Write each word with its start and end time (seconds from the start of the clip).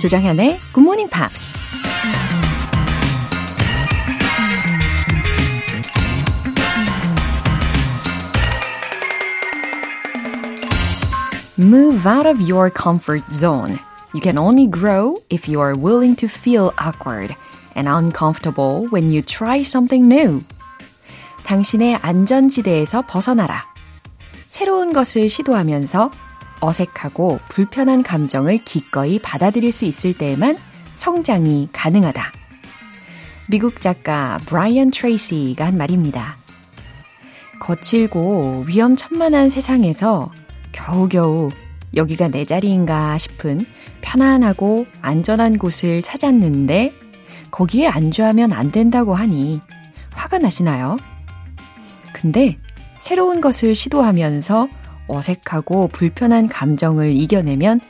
조장현의 0.00 0.58
Good 0.72 0.80
Morning 0.80 1.10
Pops. 1.10 1.52
Move 11.58 12.06
out 12.06 12.26
of 12.26 12.40
your 12.40 12.70
comfort 12.70 13.24
zone. 13.32 13.78
You 14.12 14.20
can 14.20 14.38
only 14.38 14.66
grow 14.66 15.16
if 15.30 15.48
you 15.48 15.60
are 15.60 15.74
willing 15.74 16.14
to 16.16 16.28
feel 16.28 16.72
awkward 16.78 17.34
and 17.74 17.88
uncomfortable 17.88 18.86
when 18.90 19.10
you 19.10 19.22
try 19.22 19.60
something 19.60 20.06
new. 20.06 20.42
당신의 21.44 21.96
안전지대에서 22.02 23.02
벗어나라. 23.02 23.64
새로운 24.48 24.92
것을 24.92 25.28
시도하면서 25.28 26.10
어색하고 26.61 27.39
불편한 27.49 28.03
감정을 28.03 28.59
기꺼이 28.63 29.19
받아들일 29.19 29.71
수 29.71 29.85
있을 29.85 30.17
때에만 30.17 30.57
성장이 30.95 31.69
가능하다. 31.73 32.31
미국 33.49 33.81
작가 33.81 34.39
브라이언 34.45 34.91
트레이시가 34.91 35.65
한 35.65 35.77
말입니다. 35.77 36.37
거칠고 37.59 38.65
위험천만한 38.67 39.49
세상에서 39.49 40.31
겨우겨우 40.71 41.49
여기가 41.95 42.29
내 42.29 42.45
자리인가 42.45 43.17
싶은 43.17 43.65
편안하고 44.01 44.85
안전한 45.01 45.57
곳을 45.57 46.01
찾았는데 46.01 46.93
거기에 47.51 47.87
안주하면 47.87 48.53
안 48.53 48.71
된다고 48.71 49.13
하니 49.13 49.59
화가 50.13 50.39
나시나요? 50.39 50.97
근데 52.13 52.57
새로운 52.97 53.41
것을 53.41 53.75
시도하면서 53.75 54.69
어색하고 55.11 55.89
불편한 55.89 56.47
감정을 56.47 57.11
이겨내면 57.11 57.81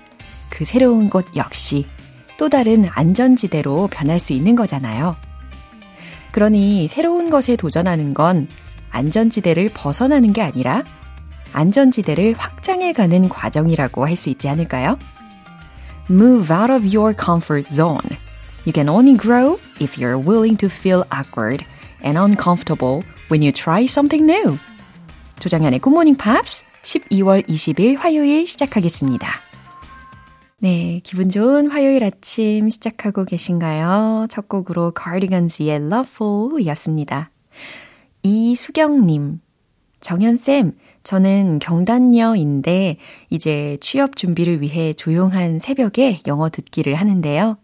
그 0.50 0.66
새로운 0.66 1.10
곳 1.10 1.26
역시 1.36 1.86
또 2.38 2.50
다른 2.50 2.88
안전지대로 2.92 3.88
변할 3.92 4.20
수 4.20 4.34
있는 4.34 4.56
거잖아요. 4.56 5.16
그러니 6.32 6.88
새로운 6.88 7.30
것에 7.30 7.56
도전하는 7.56 8.14
건 8.14 8.48
안전지대를 8.90 9.72
벗어나는 9.74 10.34
게 10.34 10.42
아니라 10.42 10.84
안전지대를 11.54 12.36
확장해가는 12.38 13.30
과정이라고 13.30 14.06
할 14.06 14.16
수 14.16 14.30
있지 14.30 14.48
않을까요? 14.50 14.98
Move 16.10 16.56
out 16.56 16.72
of 16.72 16.86
your 16.86 17.14
comfort 17.14 17.70
zone. 17.74 18.18
You 18.66 18.74
can 18.74 18.90
only 18.90 19.18
grow 19.18 19.60
if 19.80 19.98
you're 20.02 20.18
willing 20.18 20.58
to 20.58 20.68
feel 20.70 21.04
awkward 21.12 21.66
and 22.04 22.18
uncomfortable 22.18 23.04
when 23.30 23.42
you 23.44 23.52
try 23.52 23.84
something 23.84 24.26
new. 24.26 24.58
조장현의 25.40 25.80
Good 25.80 25.94
Morning 25.94 26.18
Pops 26.18 26.64
12월 26.84 27.48
20일 27.48 27.98
화요일 27.98 28.48
시작하겠습니다. 28.48 29.28
네, 30.58 31.02
기분 31.04 31.30
좋은 31.30 31.72
화요일 31.72 32.04
아침 32.04 32.70
시작하고 32.70 33.26
계신가요? 33.26 34.28
첫 34.30 34.48
곡으로 34.48 34.94
Cardigans의 34.96 35.70
Loveful 35.70 36.62
이었습니다. 36.62 37.32
이수경님, 38.24 39.42
정현쌤, 40.02 40.74
저는 41.04 41.60
경단녀인데 41.60 42.98
이제 43.32 43.78
취업 43.82 44.16
준비를 44.16 44.62
위해 44.62 44.94
조용한 44.94 45.60
새벽에 45.60 46.22
영어 46.28 46.50
듣기를 46.50 46.94
하는데요. 46.94 47.58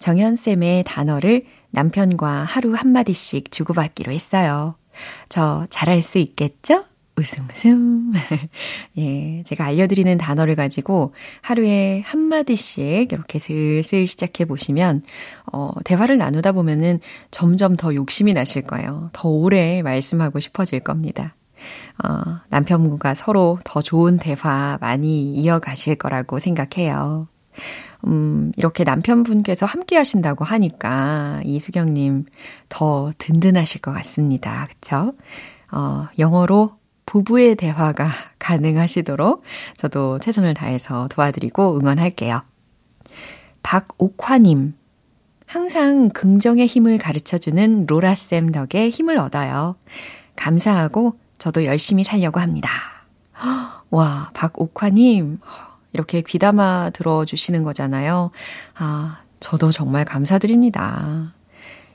정현쌤의 0.00 0.84
단어를 0.84 1.44
남편과 1.70 2.44
하루 2.44 2.74
한마디씩 2.74 3.52
주고받기로 3.52 4.12
했어요. 4.12 4.76
저 5.28 5.66
잘할 5.70 6.02
수 6.02 6.18
있겠죠? 6.18 6.84
웃음 7.16 7.46
웃음. 7.50 8.12
예, 8.98 9.42
제가 9.44 9.64
알려드리는 9.66 10.16
단어를 10.18 10.56
가지고 10.56 11.14
하루에 11.42 12.02
한마디씩 12.06 13.12
이렇게 13.12 13.38
슬슬 13.38 14.06
시작해 14.06 14.44
보시면, 14.44 15.02
어, 15.52 15.70
대화를 15.84 16.16
나누다 16.18 16.52
보면은 16.52 17.00
점점 17.30 17.76
더 17.76 17.94
욕심이 17.94 18.32
나실 18.32 18.62
거예요. 18.62 19.10
더 19.12 19.28
오래 19.28 19.82
말씀하고 19.82 20.40
싶어질 20.40 20.80
겁니다. 20.80 21.34
어, 22.02 22.40
남편분과 22.48 23.14
서로 23.14 23.58
더 23.64 23.82
좋은 23.82 24.16
대화 24.16 24.78
많이 24.80 25.34
이어가실 25.34 25.96
거라고 25.96 26.38
생각해요. 26.38 27.28
음, 28.06 28.52
이렇게 28.56 28.84
남편분께서 28.84 29.66
함께 29.66 29.96
하신다고 29.96 30.44
하니까 30.44 31.40
이수경님 31.44 32.24
더 32.68 33.12
든든하실 33.18 33.80
것 33.80 33.92
같습니다. 33.92 34.66
그쵸? 34.70 35.12
어, 35.70 36.08
영어로 36.18 36.81
부부의 37.06 37.56
대화가 37.56 38.08
가능하시도록 38.38 39.42
저도 39.76 40.18
최선을 40.20 40.54
다해서 40.54 41.08
도와드리고 41.08 41.78
응원할게요. 41.78 42.42
박옥화님, 43.62 44.74
항상 45.46 46.08
긍정의 46.08 46.66
힘을 46.66 46.98
가르쳐주는 46.98 47.86
로라쌤 47.86 48.52
덕에 48.52 48.88
힘을 48.88 49.18
얻어요. 49.18 49.76
감사하고 50.36 51.14
저도 51.38 51.64
열심히 51.64 52.04
살려고 52.04 52.40
합니다. 52.40 52.70
와, 53.90 54.30
박옥화님, 54.32 55.40
이렇게 55.92 56.22
귀담아 56.22 56.90
들어주시는 56.94 57.64
거잖아요. 57.64 58.30
아, 58.74 59.18
저도 59.40 59.70
정말 59.70 60.04
감사드립니다. 60.04 61.34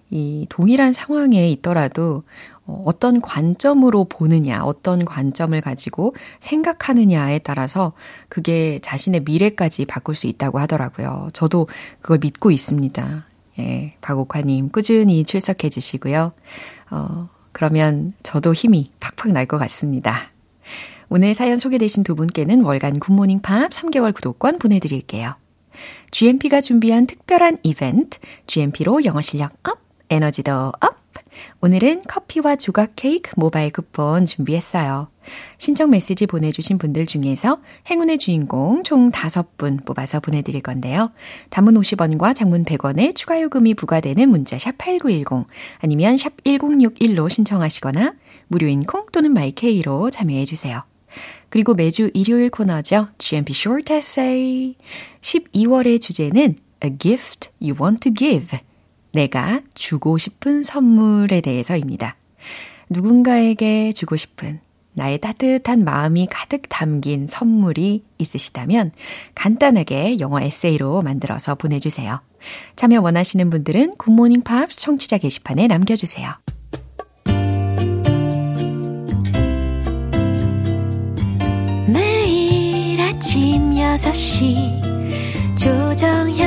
이 0.09 0.45
동일한 0.49 0.93
상황에 0.93 1.49
있더라도 1.51 2.23
어, 2.65 2.83
어떤 2.85 3.21
관점으로 3.21 4.05
보느냐, 4.05 4.63
어떤 4.63 5.05
관점을 5.05 5.59
가지고 5.61 6.15
생각하느냐에 6.39 7.39
따라서 7.39 7.93
그게 8.29 8.79
자신의 8.81 9.21
미래까지 9.21 9.85
바꿀 9.85 10.15
수 10.15 10.27
있다고 10.27 10.59
하더라고요. 10.59 11.29
저도 11.33 11.67
그걸 12.01 12.19
믿고 12.19 12.51
있습니다. 12.51 13.25
예, 13.59 13.95
박옥화님 14.01 14.69
꾸준히 14.69 15.23
출석해 15.23 15.69
주시고요. 15.69 16.31
어, 16.91 17.29
그러면 17.51 18.13
저도 18.23 18.53
힘이 18.53 18.91
팍팍 18.99 19.31
날 19.31 19.47
것 19.47 19.57
같습니다. 19.57 20.31
오늘 21.09 21.33
사연 21.33 21.57
소개되신 21.57 22.03
두 22.03 22.15
분께는 22.15 22.61
월간 22.61 22.99
굿모닝 22.99 23.39
팝스 23.41 23.71
3개월 23.71 24.13
구독권 24.13 24.59
보내드릴게요. 24.59 25.35
GMP가 26.11 26.61
준비한 26.61 27.07
특별한 27.07 27.59
이벤트, 27.63 28.19
GMP로 28.45 29.05
영어 29.05 29.21
실력 29.21 29.53
up, 29.67 29.79
에너지도 30.09 30.51
up! 30.79 30.97
오늘은 31.61 32.03
커피와 32.07 32.55
조각 32.55 32.93
케이크 32.95 33.31
모바일 33.35 33.71
쿠폰 33.71 34.25
준비했어요. 34.25 35.09
신청 35.57 35.89
메시지 35.89 36.25
보내주신 36.25 36.77
분들 36.77 37.05
중에서 37.05 37.59
행운의 37.89 38.17
주인공 38.17 38.83
총 38.83 39.11
5분 39.11 39.85
뽑아서 39.85 40.19
보내드릴 40.19 40.61
건데요. 40.61 41.11
단문 41.49 41.75
50원과 41.75 42.35
장문 42.35 42.63
100원의 42.63 43.15
추가 43.15 43.41
요금이 43.41 43.73
부과되는 43.73 44.29
문자 44.29 44.57
샵 44.57 44.77
8910 44.77 45.47
아니면 45.79 46.17
샵 46.17 46.37
1061로 46.43 47.29
신청하시거나 47.29 48.13
무료인 48.47 48.85
콩 48.85 49.05
또는 49.11 49.33
마이케이로 49.33 50.09
참여해주세요. 50.11 50.83
그리고 51.49 51.73
매주 51.73 52.11
일요일 52.13 52.49
코너죠. 52.49 53.09
GMP 53.17 53.53
Short 53.53 53.93
Essay. 53.93 54.75
12월의 55.21 56.01
주제는 56.01 56.55
A 56.83 56.97
Gift 56.99 57.49
You 57.59 57.75
Want 57.79 57.99
to 58.01 58.13
Give. 58.13 58.59
내가 59.17 59.61
주고 59.73 60.19
싶은 60.19 60.63
선물에 60.63 61.41
대해서입니다. 61.41 62.15
누군가에게 62.89 63.91
주고 63.91 64.15
싶은 64.15 64.59
나의 64.93 65.19
따뜻한 65.19 65.83
마음이 65.83 66.27
가득 66.29 66.69
담긴 66.69 67.25
선물이 67.27 68.03
있으시다면 68.19 68.91
간단하게 69.33 70.19
영어 70.19 70.39
에세이로 70.39 71.01
만들어서 71.01 71.55
보내주세요. 71.55 72.21
참여 72.75 73.01
원하시는 73.01 73.49
분들은 73.49 73.95
굿모닝 73.97 74.41
팝스 74.43 74.77
청취자 74.77 75.17
게시판에 75.17 75.65
남겨주세요. 75.67 76.31
매일 81.87 83.01
아침 83.01 83.71
6시 83.71 85.57
조정현 85.57 86.46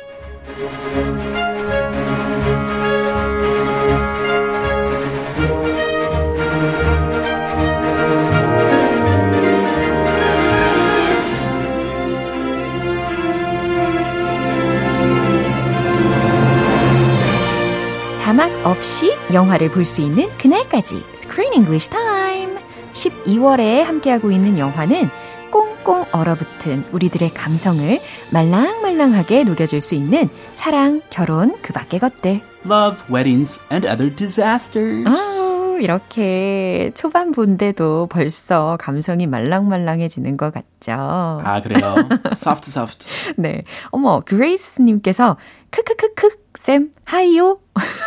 영화를 19.33 19.69
볼 19.71 19.85
수 19.85 20.01
있는 20.01 20.29
그날까지 20.37 21.03
Screen 21.13 21.53
English 21.53 21.89
Time. 21.89 22.57
12월에 22.93 23.83
함께하고 23.83 24.31
있는 24.31 24.57
영화는 24.57 25.09
꽁꽁 25.51 26.05
얼어붙은 26.11 26.85
우리들의 26.91 27.33
감성을 27.33 27.99
말랑말랑하게 28.31 29.43
녹여줄 29.43 29.81
수 29.81 29.95
있는 29.95 30.29
사랑, 30.53 31.01
결혼, 31.09 31.55
그 31.61 31.73
밖의 31.73 31.99
것들. 31.99 32.41
Love, 32.65 33.03
weddings, 33.11 33.59
and 33.71 33.87
other 33.87 34.13
disasters. 34.15 35.03
아, 35.07 35.77
이렇게 35.81 36.91
초반본데도 36.93 38.07
벌써 38.07 38.77
감성이 38.79 39.25
말랑말랑해지는 39.27 40.37
것 40.37 40.53
같죠. 40.53 40.91
아, 40.93 41.61
그래요? 41.63 41.95
soft, 42.33 42.69
soft. 42.69 43.07
네. 43.37 43.63
어머, 43.89 44.19
그레이스님께서 44.21 45.37
크크크크 45.71 46.29
쌤 46.55 46.91
hi요. 47.05 47.59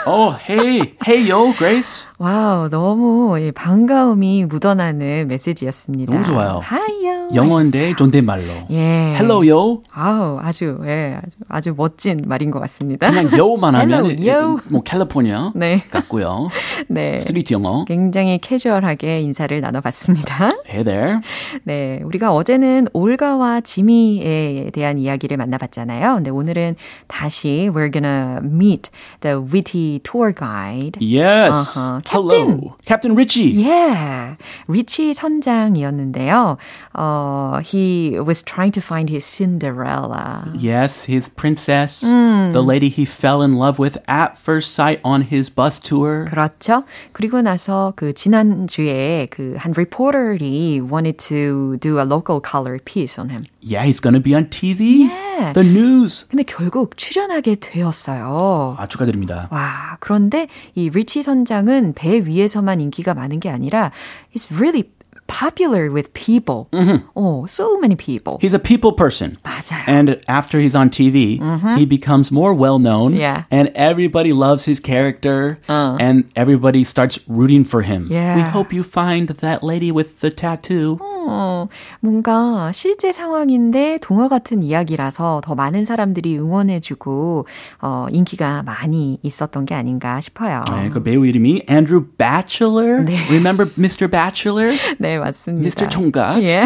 Oh, 0.07 0.37
hey, 0.49 0.93
hey, 1.07 1.31
yo, 1.31 1.55
Grace. 1.57 2.07
Wow, 2.19 2.69
너무 2.69 3.41
예, 3.41 3.51
반가움이 3.51 4.45
묻어나는 4.45 5.27
메시지였습니다. 5.29 6.13
너무 6.13 6.25
좋아요. 6.27 6.61
Hi요. 6.63 7.31
영어인데 7.35 7.97
존댓말로. 7.97 8.53
예. 8.71 9.15
Hello요. 9.17 9.83
아우, 9.91 10.39
아주, 10.43 10.79
예, 10.85 11.17
아주, 11.17 11.37
아주 11.49 11.75
멋진 11.75 12.23
말인 12.27 12.51
것 12.51 12.61
같습니다. 12.61 13.09
그냥 13.11 13.31
요만 13.33 13.75
하면 13.75 14.05
Hello요. 14.05 14.59
뭐 14.71 14.83
캘리포니아 14.83 15.53
네. 15.55 15.83
같고요. 15.91 16.49
네. 16.89 17.19
스트리트 17.19 17.55
영어. 17.55 17.87
굉장히 17.87 18.39
캐주얼하게 18.39 19.21
인사를 19.23 19.59
나눠봤습니다. 19.59 20.51
Hey 20.69 20.85
there. 20.85 21.21
네, 21.63 22.01
우리가 22.05 22.35
어제는 22.35 22.89
올가와 22.93 23.63
지미에 23.63 24.71
대한 24.75 24.99
이야기를 24.99 25.39
만나봤잖아요. 25.39 26.17
근데 26.17 26.31
오늘은 26.31 26.77
다시 27.09 27.71
we're 27.73 27.91
gonna 27.91 28.41
meet 28.43 28.91
the 29.23 29.39
witty 29.54 30.00
tour 30.00 30.32
guide. 30.32 30.98
Yes. 31.00 31.76
Uh-huh. 31.78 32.02
Hello. 32.08 32.78
Captain 32.86 33.16
Richie. 33.16 33.52
Yeah, 33.52 34.36
리치 34.68 35.14
선장이었는데요. 35.14 36.58
Uh, 36.96 37.60
he 37.60 38.18
was 38.20 38.42
trying 38.42 38.72
to 38.72 38.82
find 38.82 39.10
his 39.10 39.26
Cinderella. 39.26 40.52
Yes, 40.56 41.04
his 41.06 41.30
princess, 41.30 42.02
the 42.02 42.62
lady 42.64 42.90
he 42.90 43.06
fell 43.06 43.42
in 43.42 43.54
love 43.54 43.78
with 43.80 43.98
at 44.08 44.38
first 44.38 44.72
sight 44.74 45.00
on 45.04 45.22
his 45.24 45.50
bus 45.50 45.80
tour. 45.80 46.26
그렇죠. 46.30 46.84
그리고 47.14 47.42
나서 47.42 47.94
그 47.96 48.14
지난주에 48.14 49.28
그 49.30 49.56
한 49.60 49.74
reporter이 49.76 50.80
wanted 50.82 51.18
to 51.20 51.78
do 51.78 52.00
a 52.00 52.06
local 52.06 52.40
color 52.40 52.80
piece 52.80 53.18
on 53.20 53.30
him. 53.30 53.44
Yeah, 53.67 53.87
he's 53.87 53.99
gonna 54.01 54.21
be 54.21 54.35
on 54.35 54.51
TV. 54.51 55.09
Yeah. 55.09 55.53
The 55.55 55.67
news. 55.67 56.27
근데 56.29 56.43
결국 56.43 56.97
출연하게 56.99 57.57
되었어요. 57.57 58.77
아, 58.79 58.87
축하드립니다. 58.87 59.49
와, 59.51 59.97
그런데 60.01 60.49
이 60.75 60.91
리치 60.91 61.23
선장은 61.23 61.95
배 61.95 62.21
위에서만 62.27 62.81
인기가 62.83 63.15
많은 63.15 63.41
게 63.41 63.49
아니라 63.49 63.91
he's 64.37 64.55
really 64.55 64.91
popular 65.28 65.92
with 65.92 66.12
people. 66.14 66.68
어, 67.16 67.48
so 67.48 67.78
many 67.80 67.96
people. 67.96 68.40
He's 68.42 68.54
a 68.54 68.60
people 68.60 68.92
person. 68.94 69.38
맞아요. 69.44 69.84
And 69.88 70.20
after 70.28 70.60
he's 70.60 70.76
on 70.76 70.90
TV, 70.90 71.40
he 71.78 71.86
becomes 71.86 72.32
more 72.32 72.54
well 72.54 72.80
known. 72.80 73.14
Yeah. 73.14 73.44
And 73.52 73.72
everybody 73.76 74.34
loves 74.34 74.66
his 74.66 74.80
character. 74.80 75.60
And 75.68 76.26
everybody 76.36 76.84
starts 76.84 77.20
rooting 77.28 77.64
for 77.64 77.84
him. 77.84 78.08
Yeah. 78.10 78.36
We 78.36 78.42
hope 78.42 78.74
you 78.74 78.84
find 78.84 79.30
that 79.30 79.64
lady 79.64 79.92
with 79.92 80.20
the 80.22 80.32
tattoo. 80.32 80.98
어, 81.32 81.68
뭔가 82.00 82.72
실제 82.74 83.12
상황인데 83.12 84.00
동화 84.02 84.28
같은 84.28 84.64
이야기라서 84.64 85.42
더 85.44 85.54
많은 85.54 85.86
사람들이 85.86 86.38
응원해주고 86.40 87.46
어, 87.82 88.08
인기가 88.12 88.64
많이 88.64 89.20
있었던 89.22 89.66
게 89.66 89.76
아닌가 89.76 90.20
싶어요. 90.22 90.64
네, 90.72 90.90
그 90.90 91.04
배우 91.04 91.26
이름이 91.28 91.66
Andrew 91.70 92.04
Batchelor. 92.18 93.06
Remember 93.30 93.70
Mr. 93.78 94.10
Batchelor? 94.10 94.76
네, 94.98 95.13
맞습니다. 95.19 95.67
Mr. 95.67 95.89
총각. 95.89 96.43
예. 96.43 96.65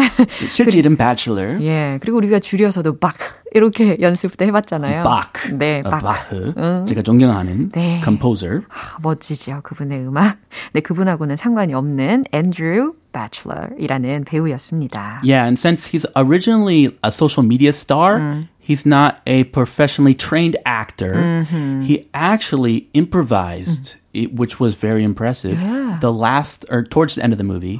실제 0.49 0.77
이름 0.77 0.95
Batchelor. 0.97 1.61
예. 1.63 1.97
그리고 2.01 2.17
우리가 2.17 2.39
줄여서도 2.39 2.99
박 2.99 3.15
이렇게 3.53 3.97
연습도 3.99 4.45
해봤잖아요. 4.45 5.03
Bach. 5.03 5.57
네, 5.57 5.81
어, 5.85 5.89
박. 5.89 6.01
Bach. 6.29 6.85
제가 6.87 7.01
존경하는 7.01 7.71
네. 7.71 7.99
composer. 8.03 8.61
아, 8.69 8.97
멋지죠. 9.01 9.61
그분의 9.63 9.99
음악. 10.07 10.37
네, 10.73 10.81
그분하고는 10.81 11.35
상관이 11.35 11.73
없는 11.73 12.25
앤드루 12.31 12.93
배첼러이라는 13.11 14.23
배우였습니다. 14.25 15.21
Yeah, 15.23 15.45
and 15.45 15.57
since 15.59 15.87
he's 15.91 16.05
originally 16.15 16.95
a 17.03 17.09
social 17.11 17.43
media 17.45 17.69
star, 17.73 18.19
Mm. 18.19 18.47
He's 18.69 18.85
not 18.85 19.19
a 19.25 19.45
professionally 19.45 20.13
trained 20.13 20.55
actor. 20.63 21.15
Mm-hmm. 21.15 21.81
He 21.81 22.07
actually 22.13 22.87
improvised, 22.93 23.95
it, 24.13 24.35
which 24.35 24.59
was 24.59 24.75
very 24.75 25.03
impressive. 25.03 25.59
Yeah. 25.59 25.87
Uh-huh. 25.89 25.99
The 26.01 26.13
last, 26.13 26.65
or 26.69 26.83
towards 26.83 27.15
the 27.15 27.23
end 27.23 27.33
of 27.33 27.39
the 27.39 27.43
movie, 27.43 27.77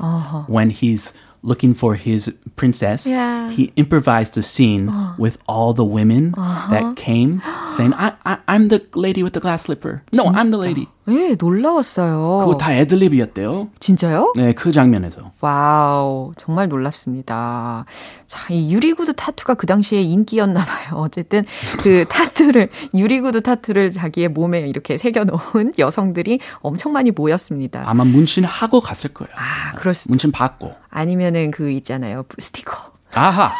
when 0.48 0.72
he's 0.72 1.14
looking 1.42 1.74
for 1.74 1.96
his 1.96 2.34
princess, 2.56 3.08
Yeah. 3.08 3.46
Uh-huh. 3.46 3.50
he 3.56 3.72
improvised 3.76 4.38
a 4.38 4.42
scene 4.42 4.92
with 5.18 5.38
all 5.48 5.74
the 5.74 5.86
women 5.86 6.34
that 6.70 6.96
came, 6.96 7.42
saying, 7.78 7.94
I, 7.94 8.14
I, 8.26 8.38
I'm 8.48 8.68
the 8.70 8.84
lady 8.96 9.24
with 9.24 9.34
the 9.34 9.40
glass 9.40 9.64
slipper. 9.64 10.02
No, 10.12 10.26
I'm 10.26 10.52
the 10.52 10.60
lady. 10.60 10.88
예, 11.10 11.36
놀라웠어요. 11.40 12.38
그거 12.42 12.58
다 12.58 12.72
애드립이었대요. 12.76 13.70
진짜요? 13.80 14.34
네, 14.36 14.54
그 14.54 14.72
장면에서. 14.72 15.32
Wow, 15.42 16.34
정말 16.38 16.68
놀랍습니다. 16.68 17.86
자, 18.28 18.54
이 18.54 18.72
유리구두 18.72 19.14
타투가 19.14 19.56
그 19.56 19.66
당시에 19.66 20.02
인기였나 20.02 20.64
봐요. 20.66 20.98
어쨌든 21.02 21.46
그 21.82 22.06
타투를, 22.10 22.70
유리구두 22.94 23.42
타투를 23.42 23.90
자기의 23.90 24.28
몸에 24.30 24.60
이렇게 24.68 24.98
새겨 24.98 25.24
놓은 25.24 25.74
여성들이 25.80 26.42
엄청 26.62 26.92
많이 26.94 27.10
모였습니다. 27.10 27.84
아마 27.88 28.04
문신 28.04 28.44
하고 28.44 28.80
갔을 28.80 29.12
거예요. 29.12 29.34
아, 29.36 29.76
그럴 29.78 29.96
수도. 29.96 30.12
문신 30.12 30.32
받고. 30.32 30.72
아니면 30.92 31.29
은 31.36 31.52
그 31.52 31.70
있잖아요. 31.72 32.26
스티커. 32.38 32.99
아하. 33.14 33.52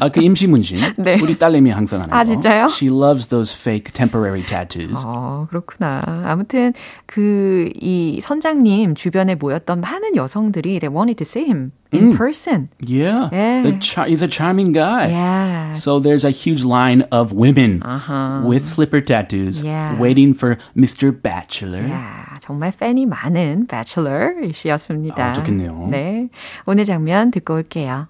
아, 0.00 0.08
그 0.08 0.20
임시 0.22 0.46
문신. 0.46 0.78
네. 0.98 1.18
우리 1.20 1.36
딸내미 1.38 1.70
항상 1.70 2.00
하는 2.00 2.12
아, 2.14 2.18
거. 2.18 2.24
진짜요? 2.24 2.64
She 2.70 2.88
loves 2.90 3.28
those 3.28 3.54
fake 3.54 3.92
temporary 3.92 4.42
tattoos. 4.44 5.02
어, 5.06 5.46
그렇구나. 5.50 6.02
아무튼 6.26 6.72
그 7.06 7.70
이 7.80 8.20
선장님 8.22 8.94
주변에 8.94 9.34
모였던 9.34 9.80
많은 9.80 10.16
여성들이 10.16 10.80
they 10.80 10.88
wanted 10.94 11.16
to 11.16 11.24
see 11.24 11.44
him 11.44 11.72
in 11.92 12.16
person. 12.16 12.68
Yeah. 12.86 13.28
Yeah. 13.32 13.62
The 13.62 13.78
char- 13.80 14.06
he's 14.06 14.22
a 14.22 14.28
charming 14.28 14.72
guy. 14.72 15.08
Yeah. 15.08 15.72
So 15.72 15.98
there's 16.00 16.24
a 16.24 16.30
huge 16.30 16.64
line 16.64 17.02
of 17.10 17.32
women 17.32 17.82
with 18.44 18.66
slipper 18.68 19.00
tattoos 19.00 19.64
Yeah. 19.64 19.98
waiting 19.98 20.34
for 20.34 20.56
Mr. 20.76 21.10
Bachelor. 21.12 21.88
야, 21.90 22.38
정말 22.40 22.72
팬이 22.72 23.06
많은 23.06 23.66
배첼러이시였습니다. 23.66 25.30
아, 25.30 25.32
좋겠네요. 25.32 25.88
네. 25.90 26.28
오늘 26.66 26.84
장면 26.84 27.30
듣고 27.30 27.54
올게요. 27.54 28.06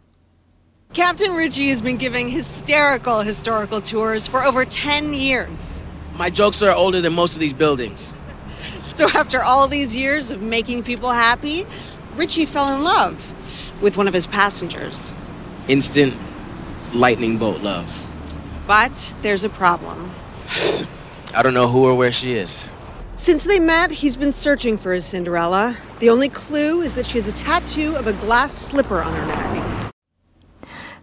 Captain 0.92 1.36
Ritchie 1.36 1.68
has 1.68 1.80
been 1.80 1.98
giving 1.98 2.28
hysterical 2.28 3.20
historical 3.20 3.80
tours 3.80 4.26
for 4.26 4.44
over 4.44 4.64
10 4.64 5.14
years. 5.14 5.80
My 6.16 6.30
jokes 6.30 6.62
are 6.62 6.74
older 6.74 7.00
than 7.00 7.12
most 7.12 7.34
of 7.34 7.40
these 7.40 7.52
buildings. 7.52 8.12
So, 8.96 9.08
after 9.08 9.40
all 9.40 9.68
these 9.68 9.94
years 9.94 10.32
of 10.32 10.42
making 10.42 10.82
people 10.82 11.12
happy, 11.12 11.64
Ritchie 12.16 12.44
fell 12.44 12.74
in 12.74 12.82
love 12.82 13.80
with 13.80 13.96
one 13.96 14.08
of 14.08 14.14
his 14.14 14.26
passengers. 14.26 15.14
Instant 15.68 16.12
lightning 16.92 17.38
bolt 17.38 17.62
love. 17.62 17.88
But 18.66 19.14
there's 19.22 19.44
a 19.44 19.48
problem. 19.48 20.10
I 21.34 21.44
don't 21.44 21.54
know 21.54 21.68
who 21.68 21.84
or 21.84 21.94
where 21.94 22.10
she 22.10 22.32
is. 22.32 22.64
Since 23.16 23.44
they 23.44 23.60
met, 23.60 23.92
he's 23.92 24.16
been 24.16 24.32
searching 24.32 24.76
for 24.76 24.92
his 24.92 25.06
Cinderella. 25.06 25.76
The 26.00 26.10
only 26.10 26.30
clue 26.30 26.80
is 26.82 26.96
that 26.96 27.06
she 27.06 27.18
has 27.18 27.28
a 27.28 27.32
tattoo 27.32 27.94
of 27.94 28.08
a 28.08 28.12
glass 28.14 28.52
slipper 28.52 29.00
on 29.02 29.14
her 29.14 29.26
neck. 29.28 29.49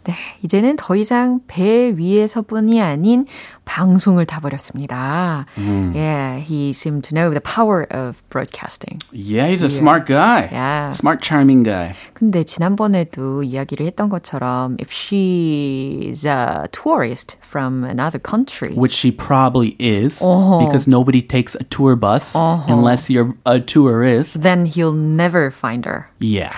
네, 0.07 0.15
이제는 0.43 0.77
더 0.77 0.97
이상 0.97 1.41
배 1.47 1.93
위에서뿐이 1.97 2.81
아닌 2.83 3.27
방송을 3.65 4.27
타버렸습니다. 4.27 5.47
Yeah, 5.57 6.41
he 6.41 6.71
seemed 6.73 7.05
to 7.09 7.15
know 7.15 7.31
the 7.31 7.41
power 7.41 7.87
of 7.91 8.21
broadcasting. 8.29 8.99
Yeah, 9.13 9.47
he's 9.47 9.63
a 9.63 9.71
smart 9.71 10.07
guy. 10.07 10.49
Yeah. 10.51 10.91
Smart, 10.91 11.23
charming 11.23 11.63
guy. 11.63 11.95
근데 12.15 12.43
지난번에도 12.43 13.45
이야기를 13.45 13.87
했던 13.87 14.09
것처럼 14.09 14.77
if 14.81 14.91
she's 14.91 16.25
a 16.25 16.67
tourist 16.73 17.37
from 17.49 17.85
another 17.85 18.19
country, 18.19 18.75
Which 18.75 18.93
she 18.93 19.13
probably 19.13 19.77
is 19.79 20.21
Uh-huh. 20.21 20.59
because 20.67 20.89
nobody 20.89 21.23
takes 21.23 21.55
a 21.55 21.63
tour 21.71 21.95
bus 21.95 22.35
unless 22.35 23.09
you're 23.09 23.35
a 23.47 23.61
tourist. 23.61 24.43
then 24.43 24.67
he'll 24.67 24.93
never 24.93 25.53
find 25.53 25.85
her. 25.85 26.11
Yeah. 26.19 26.51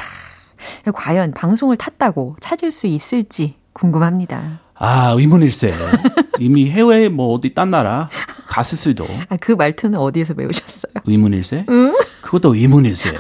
과연 0.94 1.34
방송을 1.34 1.78
탔다고 1.78 2.36
찾을 2.40 2.72
수 2.72 2.88
있을지 2.88 3.56
궁금합니다. 3.74 4.62
아, 4.76 5.14
의문일세. 5.18 5.74
이미 6.40 6.70
해외 6.70 7.10
뭐 7.10 7.34
어디 7.34 7.54
딴 7.54 7.70
나라 7.70 8.10
갔을 8.48 8.78
수도. 8.78 9.06
아, 9.30 9.38
그 9.38 9.52
말투는 9.52 10.00
어디에서 10.00 10.34
배우셨어요? 10.34 10.94
의문일세? 11.06 11.66
그것도 12.22 12.56
의문일세. 12.56 13.14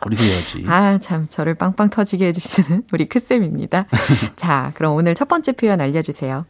어디서 0.00 0.22
배웠지? 0.22 0.64
아, 0.68 0.98
참, 0.98 1.26
저를 1.28 1.54
빵빵 1.54 1.90
터지게 1.90 2.26
해주시는 2.26 2.84
우리 2.92 3.06
크쌤입니다. 3.06 3.86
자, 4.36 4.72
그럼 4.74 4.94
오늘 4.94 5.14
첫 5.14 5.26
번째 5.28 5.52
표현 5.52 5.80
알려주세요. 5.80 6.44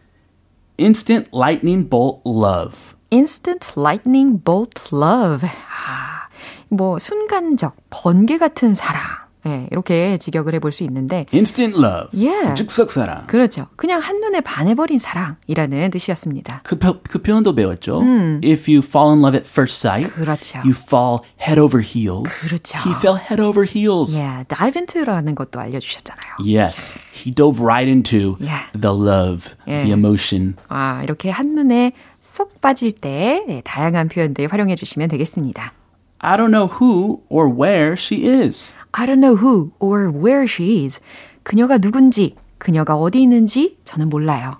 Instant 0.78 1.30
lightning 1.34 1.88
bolt 1.88 2.20
love. 2.26 2.94
Instant 3.10 3.72
lightning 3.78 4.42
bolt 4.44 4.94
love. 4.94 5.48
아, 5.48 6.28
뭐 6.68 6.98
순간적 6.98 7.76
번개 7.90 8.36
같은 8.36 8.74
사랑. 8.74 9.02
예, 9.46 9.68
이렇게 9.70 10.18
직역을 10.18 10.54
해볼 10.54 10.72
수 10.72 10.82
있는데 10.84 11.26
Instant 11.32 11.78
love. 11.78 12.08
예. 12.20 12.54
즉석 12.54 12.90
사랑. 12.90 13.26
그렇죠. 13.26 13.66
그냥 13.76 14.00
한눈에 14.00 14.40
반해버린 14.40 14.98
사랑이라는 14.98 15.90
뜻이었습니다. 15.90 16.60
그, 16.64 16.78
표, 16.78 17.00
그 17.02 17.22
표현도 17.22 17.54
배웠죠. 17.54 18.02
If 18.44 18.70
you 18.70 18.78
fall 18.78 19.12
in 19.14 19.20
love 19.20 19.36
at 19.38 19.48
first 19.48 19.76
sight, 19.78 20.12
그렇죠. 20.14 20.58
you 20.60 20.70
fall 20.72 21.20
head 21.40 21.60
over 21.60 21.82
heels. 21.84 22.46
그렇죠. 22.48 22.78
He 22.78 22.92
fell 22.96 23.18
head 23.18 23.40
over 23.40 23.64
heels. 23.68 24.18
예, 24.20 24.44
dive 24.48 24.78
into라는 24.80 25.34
것도 25.34 25.60
알려주셨잖아요. 25.60 26.36
Yes, 26.40 26.94
he 27.14 27.32
dove 27.32 27.62
right 27.62 27.88
into 27.88 28.36
Yeah. 28.40 28.66
the 28.78 28.92
love, 28.94 29.54
Yeah. 29.66 29.84
the 29.84 29.92
emotion. 29.92 30.54
아, 30.68 31.02
이렇게 31.04 31.30
한눈에 31.30 31.92
쏙 32.20 32.60
빠질 32.60 32.92
때 32.92 33.44
네, 33.46 33.62
다양한 33.64 34.08
표현들 34.08 34.48
활용해 34.52 34.74
주시면 34.76 35.08
되겠습니다. 35.08 35.72
I 36.18 36.36
don't 36.36 36.50
know 36.50 36.66
who 36.66 37.20
or 37.28 37.48
where 37.48 37.92
she 37.96 38.26
is. 38.26 38.72
I 38.92 39.06
don't 39.06 39.20
know 39.20 39.36
who 39.36 39.72
or 39.78 40.08
where 40.10 40.44
she 40.48 40.84
is. 40.84 41.00
그녀가 41.42 41.78
누군지, 41.78 42.34
그녀가 42.58 42.96
어디 42.96 43.22
있는지 43.22 43.76
저는 43.84 44.08
몰라요. 44.08 44.56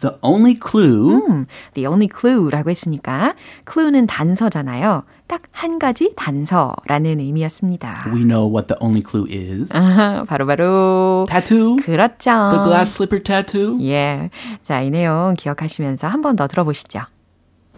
The 0.00 0.16
only 0.22 0.56
clue 0.58 1.22
음, 1.28 1.44
the 1.74 1.86
only 1.86 2.08
clue라고 2.08 2.70
했으니까 2.70 3.34
clue는 3.70 4.06
단서잖아요. 4.08 5.04
딱 5.28 5.42
한 5.52 5.78
가지 5.78 6.12
단서라는 6.16 7.20
의미였습니다. 7.20 8.06
we 8.12 8.24
know 8.24 8.44
what 8.50 8.66
the 8.66 8.76
only 8.80 9.00
clue 9.08 9.26
is. 9.30 9.70
아하, 9.76 10.24
바로 10.26 10.46
바로 10.46 11.24
Tattoo? 11.28 11.76
그렇죠. 11.76 12.48
The 12.50 12.64
glass 12.64 12.90
slipper 12.96 13.22
tattoo? 13.22 13.78
예. 13.86 14.30
자, 14.64 14.80
이 14.80 14.90
내용 14.90 15.34
기억하시면서 15.38 16.08
한 16.08 16.20
번 16.20 16.34
더 16.34 16.48
들어보시죠. 16.48 17.00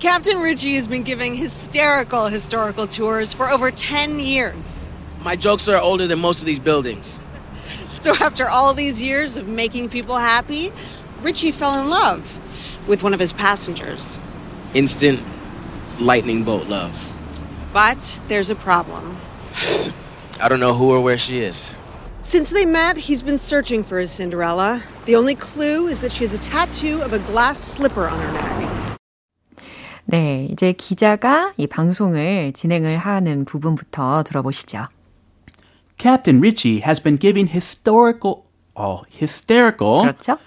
Captain 0.01 0.41
Ritchie 0.41 0.75
has 0.75 0.89
been 0.89 1.05
giving 1.05 1.35
hysterical 1.35 2.27
historical 2.27 2.87
tours 2.87 3.33
for 3.33 3.49
over 3.49 3.71
10 3.71 4.19
years. 4.19 4.87
My 5.23 5.37
jokes 5.37 5.69
are 5.69 5.81
older 5.81 6.07
than 6.07 6.19
most 6.19 6.41
of 6.41 6.47
these 6.47 6.59
buildings. 6.59 7.21
So 8.05 8.15
after 8.17 8.47
all 8.47 8.75
these 8.75 9.01
years 9.01 9.39
of 9.39 9.49
making 9.49 9.89
people 9.89 10.19
happy, 10.19 10.71
Ritchie 11.23 11.53
fell 11.53 11.81
in 11.81 11.89
love 11.89 12.39
with 12.87 13.03
one 13.03 13.15
of 13.15 13.21
his 13.21 13.33
passengers. 13.33 14.19
Instant 14.75 15.23
lightning 15.99 16.45
bolt 16.45 16.69
love. 16.69 16.95
But 17.73 18.21
there's 18.29 18.51
a 18.51 18.57
problem. 18.57 19.17
I 20.39 20.51
don't 20.51 20.61
know 20.61 20.75
who 20.75 20.91
or 20.91 21.01
where 21.01 21.17
she 21.17 21.39
is. 21.39 21.71
Since 22.23 22.51
they 22.51 22.67
met, 22.67 22.99
he's 22.99 23.23
been 23.23 23.39
searching 23.39 23.83
for 23.83 23.99
his 23.99 24.11
Cinderella. 24.11 24.83
The 25.07 25.17
only 25.17 25.35
clue 25.35 25.87
is 25.87 26.03
that 26.03 26.13
she 26.13 26.25
has 26.25 26.35
a 26.35 26.39
tattoo 26.39 27.01
of 27.01 27.15
a 27.15 27.21
glass 27.21 27.59
slipper 27.59 28.07
on 28.07 28.21
her 28.21 28.33
neck. 28.35 28.64
네, 30.15 30.49
이제 30.51 30.73
기자가 30.73 31.53
이 31.57 31.67
방송을 31.67 32.53
진행을 32.53 32.97
하는 32.99 33.45
부분부터 33.45 34.23
들어보시죠. 34.23 34.87
Captain 35.99 36.41
Ritchie 36.41 36.83
has 36.83 37.03
been 37.03 37.19
giving 37.19 37.51
historical, 37.51 38.45
oh, 38.77 39.03
hysterical. 39.13 40.03
그렇죠? 40.03 40.39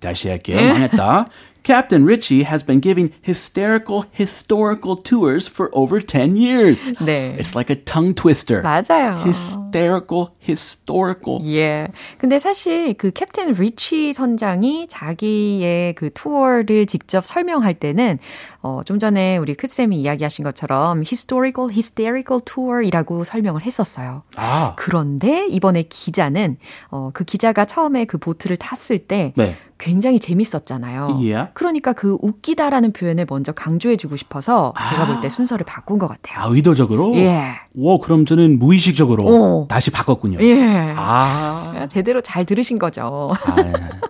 다시 0.00 0.28
할게요. 0.28 0.60
망했다. 0.60 1.28
Captain 1.64 2.04
Ritchie 2.04 2.44
has 2.44 2.62
been 2.62 2.78
giving 2.78 3.10
hysterical 3.22 4.04
historical 4.12 4.96
tours 4.96 5.48
for 5.48 5.70
over 5.72 5.98
10 5.98 6.36
years. 6.36 6.92
네. 7.00 7.36
It's 7.38 7.54
like 7.56 7.70
a 7.70 7.76
tongue 7.76 8.14
twister. 8.14 8.62
맞아요. 8.62 9.16
Hysterical, 9.24 10.28
historical. 10.38 11.40
예. 11.46 11.88
근데 12.18 12.38
사실 12.38 12.94
그 12.94 13.10
캡틴 13.10 13.52
리치 13.52 14.12
선장이 14.12 14.88
자기의 14.88 15.94
그 15.94 16.10
투어를 16.12 16.84
직접 16.84 17.24
설명할 17.24 17.72
때는 17.74 18.18
어, 18.60 18.82
좀 18.84 18.98
전에 18.98 19.38
우리 19.38 19.54
크쌤이 19.54 19.98
이야기하신 20.00 20.44
것처럼 20.44 20.98
historical, 21.00 21.70
hysterical 21.72 22.42
tour이라고 22.44 23.24
설명을 23.24 23.62
했었어요. 23.62 24.22
아, 24.36 24.74
그런데 24.76 25.46
이번에 25.48 25.84
기자는 25.84 26.58
어, 26.90 27.10
그 27.14 27.24
기자가 27.24 27.64
처음에 27.64 28.04
그 28.04 28.18
보트를 28.18 28.58
탔을 28.58 28.98
때 28.98 29.32
네. 29.36 29.56
굉장히 29.84 30.18
재밌었잖아요. 30.18 31.18
Yeah. 31.20 31.50
그러니까 31.52 31.92
그 31.92 32.16
웃기다라는 32.22 32.92
표현을 32.94 33.26
먼저 33.28 33.52
강조해주고 33.52 34.16
싶어서 34.16 34.72
제가 34.90 35.06
볼 35.06 35.20
때 35.20 35.28
순서를 35.28 35.66
바꾼 35.66 35.98
것 35.98 36.08
같아요. 36.08 36.40
아, 36.40 36.46
의도적으로? 36.48 37.14
예. 37.16 37.52
오, 37.76 37.98
그럼 37.98 38.24
저는 38.24 38.58
무의식적으로 38.60 39.24
어. 39.26 39.66
다시 39.68 39.90
바꿨군요. 39.90 40.38
예. 40.42 40.94
아, 40.96 41.88
제대로 41.90 42.20
잘 42.20 42.46
들으신 42.46 42.78
거죠. 42.78 43.32
아, 43.44 43.56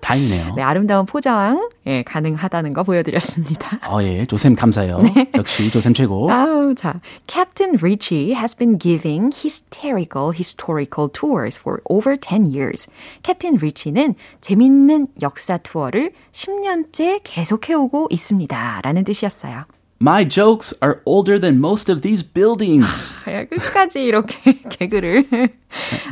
다행이네요. 0.02 0.54
네, 0.54 0.62
아름다운 0.62 1.06
포장 1.06 1.70
예, 1.86 2.02
가능하다는 2.02 2.74
거 2.74 2.82
보여드렸습니다. 2.82 3.78
어, 3.88 4.02
예, 4.02 4.26
조쌤 4.26 4.54
감사해요. 4.54 5.02
역시 5.34 5.70
조쌤 5.70 5.94
최고. 5.94 6.30
아우, 6.30 6.74
자, 6.74 7.00
Captain 7.26 7.78
Richie 7.78 8.34
has 8.34 8.54
been 8.54 8.78
giving 8.78 9.34
hysterical 9.34 10.32
historical 10.34 11.10
tours 11.10 11.58
for 11.58 11.80
over 11.86 12.18
10 12.18 12.52
years. 12.54 12.90
Captain 13.22 13.56
Rich는 13.56 14.14
재밌는 14.42 15.08
역사 15.22 15.56
투어를 15.56 16.12
10년째 16.32 17.20
계속해오고 17.24 18.08
있습니다. 18.10 18.80
라는 18.82 19.04
뜻이었어요. 19.04 19.64
My 20.03 20.23
jokes 20.23 20.73
are 20.81 21.01
older 21.05 21.37
than 21.37 21.59
most 21.59 21.91
of 21.91 22.01
these 22.01 22.23
buildings. 22.23 23.17
예, 23.27 23.45
끝까지 23.47 24.01
이렇게 24.01 24.61
개그를. 24.69 25.27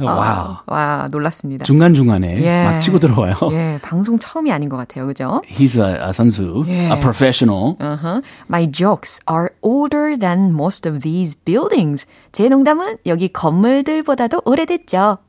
와우. 0.01 0.57
와, 0.67 1.07
놀랐습니다. 1.09 1.63
중간중간에 1.63 2.41
예. 2.43 2.65
막 2.65 2.79
치고 2.79 2.99
들어와요. 2.99 3.33
예, 3.53 3.79
방송 3.81 4.19
처음이 4.19 4.51
아닌 4.51 4.67
것 4.67 4.75
같아요. 4.75 5.07
그죠? 5.07 5.41
He's 5.47 5.77
a, 5.77 5.95
a 6.03 6.11
선수, 6.11 6.65
예. 6.67 6.89
a 6.91 6.99
professional. 6.99 7.77
Uh-huh. 7.79 8.21
My 8.49 8.69
jokes 8.69 9.21
are 9.25 9.51
older 9.61 10.17
than 10.17 10.51
most 10.51 10.85
of 10.85 10.99
these 10.99 11.33
buildings. 11.33 12.05
제 12.33 12.49
농담은 12.49 12.97
여기 13.05 13.29
건물들보다도 13.29 14.41
오래됐죠. 14.43 15.19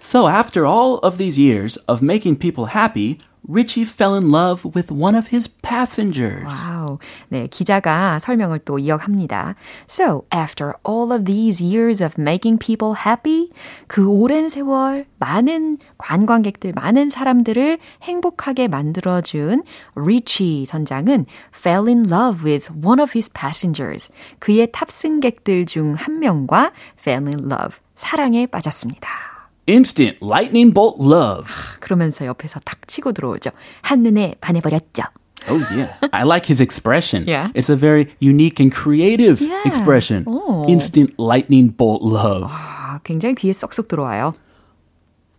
So 0.00 0.26
after 0.26 0.66
all 0.66 0.98
of 1.04 1.16
these 1.16 1.38
years 1.38 1.78
of 1.86 2.02
making 2.02 2.40
people 2.40 2.74
happy, 2.74 3.18
Richie 3.47 3.85
fell 3.85 4.15
in 4.15 4.31
love 4.31 4.65
with 4.75 4.91
one 4.91 5.15
of 5.15 5.29
his 5.33 5.47
passengers. 5.61 6.45
와우. 6.45 6.99
네, 7.29 7.47
기자가 7.47 8.19
설명을 8.19 8.59
또 8.59 8.77
이어갑니다. 8.79 9.55
So, 9.87 10.25
after 10.31 10.73
all 10.87 11.11
of 11.11 11.25
these 11.25 11.63
years 11.63 12.03
of 12.03 12.15
making 12.19 12.59
people 12.59 12.95
happy, 13.05 13.49
그 13.87 14.07
오랜 14.07 14.49
세월 14.49 15.05
많은 15.17 15.77
관광객들, 15.97 16.73
많은 16.73 17.09
사람들을 17.09 17.79
행복하게 18.03 18.67
만들어준 18.67 19.63
리치 19.95 20.65
선장은 20.67 21.25
fell 21.55 21.87
in 21.87 22.11
love 22.11 22.45
with 22.45 22.71
one 22.71 23.01
of 23.01 23.11
his 23.15 23.31
passengers. 23.31 24.11
그의 24.39 24.71
탑승객들 24.71 25.65
중 25.65 25.95
한 25.95 26.19
명과 26.19 26.71
fell 26.99 27.27
in 27.27 27.51
love, 27.51 27.79
사랑에 27.95 28.45
빠졌습니다. 28.45 29.28
Instant 29.68 30.18
lightning 30.20 30.72
bolt 30.74 31.00
love. 31.00 31.48
그러면서 31.80 32.26
옆에서 32.26 32.60
탁 32.64 32.86
치고 32.86 33.12
들어오죠. 33.12 33.50
한눈에 33.82 34.34
반해버렸죠. 34.40 35.04
Oh 35.48 35.58
yeah. 35.72 35.92
I 36.12 36.24
like 36.24 36.46
his 36.46 36.60
expression. 36.62 37.24
Yeah. 37.26 37.48
It's 37.54 37.68
a 37.68 37.76
very 37.76 38.08
unique 38.20 38.60
and 38.60 38.72
creative 38.74 39.40
Yeah. 39.40 39.62
expression. 39.66 40.24
Oh. 40.26 40.66
Instant 40.68 41.14
lightning 41.18 41.68
bolt 41.76 42.02
love. 42.02 42.50
아, 42.50 43.00
굉장히 43.04 43.34
귀에 43.36 43.52
쏙쏙 43.52 43.88
들어와요. 43.88 44.34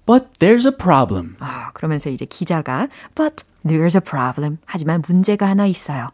But 0.06 0.28
there's 0.40 0.66
a 0.66 0.72
problem. 0.72 1.36
아, 1.40 1.72
그러면서 1.74 2.10
이제 2.10 2.26
기자가 2.26 2.88
But 3.16 3.44
there's 3.66 3.96
a 3.96 4.02
problem. 4.02 4.58
하지만 4.66 5.02
문제가 5.08 5.48
하나 5.48 5.66
있어요. 5.66 6.10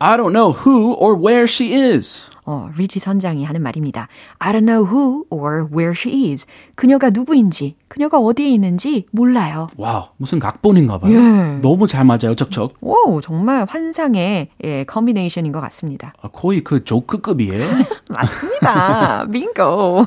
I 0.00 0.16
don't 0.16 0.32
know 0.32 0.52
who 0.52 0.94
or 0.94 1.16
where 1.16 1.42
she 1.48 1.74
is. 1.74 2.28
어, 2.44 2.70
리치 2.76 3.00
선장이 3.00 3.44
하는 3.44 3.60
말입니다. 3.62 4.06
I 4.38 4.52
don't 4.52 4.64
know 4.64 4.86
who 4.86 5.24
or 5.28 5.66
where 5.70 5.92
she 5.96 6.30
is. 6.30 6.46
그녀가 6.76 7.10
누구인지, 7.10 7.74
그녀가 7.88 8.18
어디에 8.18 8.48
있는지 8.48 9.06
몰라요. 9.10 9.66
와우, 9.76 10.04
무슨 10.16 10.38
각본인가 10.38 10.98
봐요. 10.98 11.12
예. 11.12 11.58
너무 11.60 11.88
잘 11.88 12.04
맞아요, 12.04 12.36
척척. 12.36 12.74
오, 12.80 13.20
정말 13.20 13.66
환상의 13.68 14.48
예, 14.64 14.84
combination인 14.84 15.50
것 15.50 15.60
같습니다. 15.62 16.12
아, 16.22 16.28
거의 16.28 16.62
그 16.62 16.84
조크급이에요. 16.84 17.66
맞습니다. 18.08 19.26
빙고. 19.32 20.06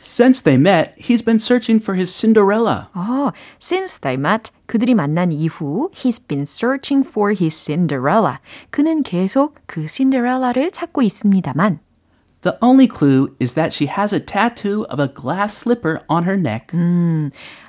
Since 0.00 0.42
they 0.42 0.58
met, 0.58 0.98
he's 0.98 1.22
been 1.24 1.38
searching 1.38 1.78
for 1.80 1.94
his 1.94 2.10
Cinderella. 2.12 2.88
어, 2.94 3.32
since 3.60 4.00
they 4.00 4.16
met, 4.18 4.50
그들이 4.66 4.94
만난 4.94 5.30
이후 5.30 5.90
he's 5.94 6.18
been 6.18 6.42
searching 6.42 7.06
for 7.06 7.30
his 7.32 7.54
Cinderella. 7.56 8.38
그는 8.70 9.04
계속 9.04 9.54
그 9.66 9.86
신데렐라를 9.86 10.72
찾고 10.72 11.02
있습니다만 11.02 11.78
The 12.42 12.58
only 12.60 12.88
clue 12.88 13.28
is 13.40 13.54
that 13.54 13.72
she 13.72 13.86
has 13.86 14.12
a 14.12 14.18
tattoo 14.18 14.84
of 14.90 14.98
a 15.00 15.06
glass 15.06 15.54
slipper 15.56 16.00
on 16.08 16.24
her 16.24 16.36
neck. 16.36 16.72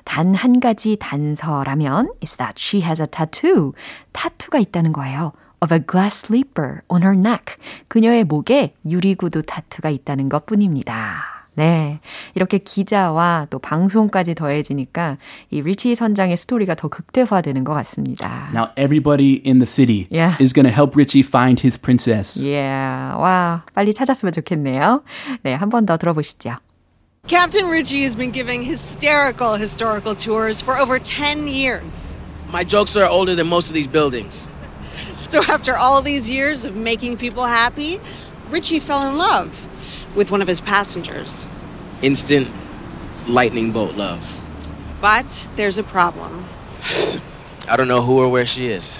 단 0.05 0.33
한 0.33 0.59
가지 0.59 0.97
단서라면 0.97 2.07
is 2.23 2.35
that 2.37 2.55
she 2.57 2.81
has 2.81 2.99
a 2.99 3.05
tattoo. 3.07 3.73
타투가 4.13 4.57
있다는 4.57 4.91
거예요. 4.93 5.33
of 5.61 5.71
a 5.71 5.79
glass 5.79 6.25
slipper 6.25 6.81
on 6.89 7.03
her 7.03 7.15
neck. 7.15 7.55
그녀의 7.87 8.23
목에 8.25 8.73
유리구두 8.85 9.43
타투가 9.43 9.91
있다는 9.91 10.27
것뿐입니다. 10.29 11.36
네. 11.58 11.98
이렇게 12.34 12.58
기자와 12.58 13.48
또 13.50 13.58
방송까지 13.58 14.34
더해지니까 14.36 15.18
이 15.50 15.60
리치 15.60 15.94
선장의 15.96 16.36
스토리가 16.36 16.76
더 16.76 16.86
극대화되는 16.88 17.64
것 17.64 17.74
같습니다. 17.74 18.48
Now 18.54 18.68
everybody 18.78 19.42
in 19.44 19.58
the 19.58 19.66
city 19.66 20.06
Yeah. 20.10 20.36
is 20.40 20.52
going 20.54 20.66
to 20.66 20.72
help 20.72 20.94
Richie 20.96 21.22
find 21.26 21.60
his 21.60 21.76
princess. 21.76 22.38
Yeah. 22.46 23.18
와, 23.18 23.64
빨리 23.74 23.92
찾았으면 23.92 24.32
좋겠네요. 24.32 25.02
네, 25.42 25.52
한 25.54 25.68
번 25.68 25.84
더 25.84 25.96
들어보시죠. 25.98 26.56
Captain 27.26 27.66
Richie 27.68 28.04
has 28.04 28.14
been 28.16 28.30
giving 28.32 28.62
hysterical 28.62 29.56
historical 29.58 30.14
tours 30.14 30.62
for 30.62 30.78
over 30.80 30.98
10 30.98 31.46
years. 31.48 32.14
My 32.52 32.64
jokes 32.64 32.96
are 32.96 33.04
older 33.10 33.34
than 33.34 33.48
most 33.48 33.68
of 33.68 33.74
these 33.74 33.86
buildings. 33.90 34.48
So 35.28 35.42
after 35.42 35.76
all 35.76 36.00
these 36.00 36.30
years 36.30 36.64
of 36.64 36.74
making 36.74 37.18
people 37.18 37.44
happy, 37.44 38.00
Richie 38.50 38.80
fell 38.80 39.02
in 39.04 39.18
love 39.18 39.52
with 40.18 40.32
one 40.32 40.42
of 40.42 40.48
his 40.48 40.60
passengers. 40.60 41.46
Instant 42.02 42.48
lightning 43.28 43.70
bolt 43.70 43.94
love. 43.94 44.20
But 45.00 45.46
there's 45.54 45.78
a 45.78 45.84
problem. 45.84 46.44
I 47.68 47.76
don't 47.76 47.86
know 47.86 48.02
who 48.02 48.18
or 48.18 48.28
where 48.28 48.44
she 48.44 48.66
is. 48.66 48.98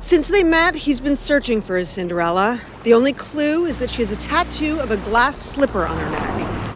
Since 0.00 0.28
they 0.28 0.44
met, 0.44 0.74
he's 0.74 1.00
been 1.00 1.16
searching 1.16 1.62
for 1.62 1.78
his 1.78 1.88
Cinderella. 1.88 2.60
The 2.82 2.92
only 2.92 3.14
clue 3.14 3.64
is 3.64 3.78
that 3.78 3.88
she 3.88 4.02
has 4.02 4.12
a 4.12 4.16
tattoo 4.16 4.78
of 4.78 4.90
a 4.90 4.98
glass 4.98 5.36
slipper 5.36 5.86
on 5.86 5.96
her 5.98 6.10
neck. 6.10 6.67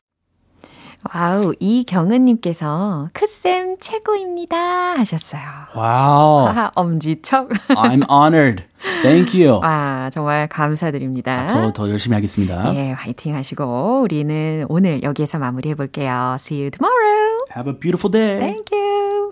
와우, 1.12 1.52
이경은님께서 1.58 3.08
크쌤 3.12 3.76
최고입니다 3.80 4.56
하셨어요. 4.98 5.42
Wow. 5.74 6.46
하하, 6.46 6.70
엄지척. 6.76 7.48
I'm 7.70 8.08
honored. 8.08 8.64
Thank 9.02 9.34
you. 9.44 9.60
와, 9.60 10.10
정말 10.12 10.48
감사드립니다. 10.48 11.46
더, 11.48 11.72
더 11.72 11.90
열심히 11.90 12.14
하겠습니다. 12.14 12.72
예, 12.76 12.92
화이팅 12.92 13.34
하시고, 13.34 14.00
우리는 14.02 14.64
오늘 14.68 15.02
여기에서 15.02 15.38
마무리해 15.38 15.74
볼게요. 15.74 16.36
See 16.38 16.60
you 16.60 16.70
tomorrow. 16.70 17.38
Have 17.56 17.68
a 17.72 17.78
beautiful 17.78 18.10
day. 18.10 18.38
Thank 18.38 18.66
you. 18.72 19.30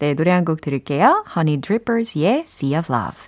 네, 0.00 0.14
노래 0.14 0.30
한 0.30 0.44
곡 0.44 0.60
들을게요. 0.60 1.24
Honey 1.34 1.60
Drippers의 1.60 2.44
Sea 2.46 2.76
of 2.78 2.92
Love. 2.92 3.27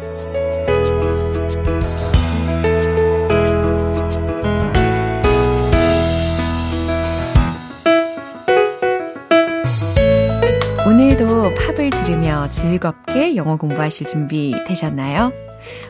즐겁게 12.61 13.35
영어 13.35 13.57
공부하실 13.57 14.05
준비 14.05 14.53
되셨나요? 14.67 15.33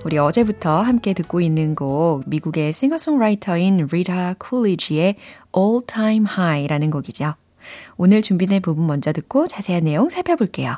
우리 0.05 0.17
어제부터 0.17 0.81
함께 0.81 1.13
듣고 1.13 1.41
있는 1.41 1.75
곡 1.75 2.23
미국의 2.27 2.71
싱어송라이터인 2.71 3.89
리타 3.91 4.35
쿨리지의 4.39 5.17
All 5.55 5.81
Time 5.85 6.25
High라는 6.29 6.89
곡이죠. 6.89 7.33
오늘 7.97 8.21
준비된 8.21 8.61
부분 8.61 8.87
먼저 8.87 9.11
듣고 9.11 9.47
자세한 9.47 9.83
내용 9.83 10.07
살펴볼게요. 10.07 10.77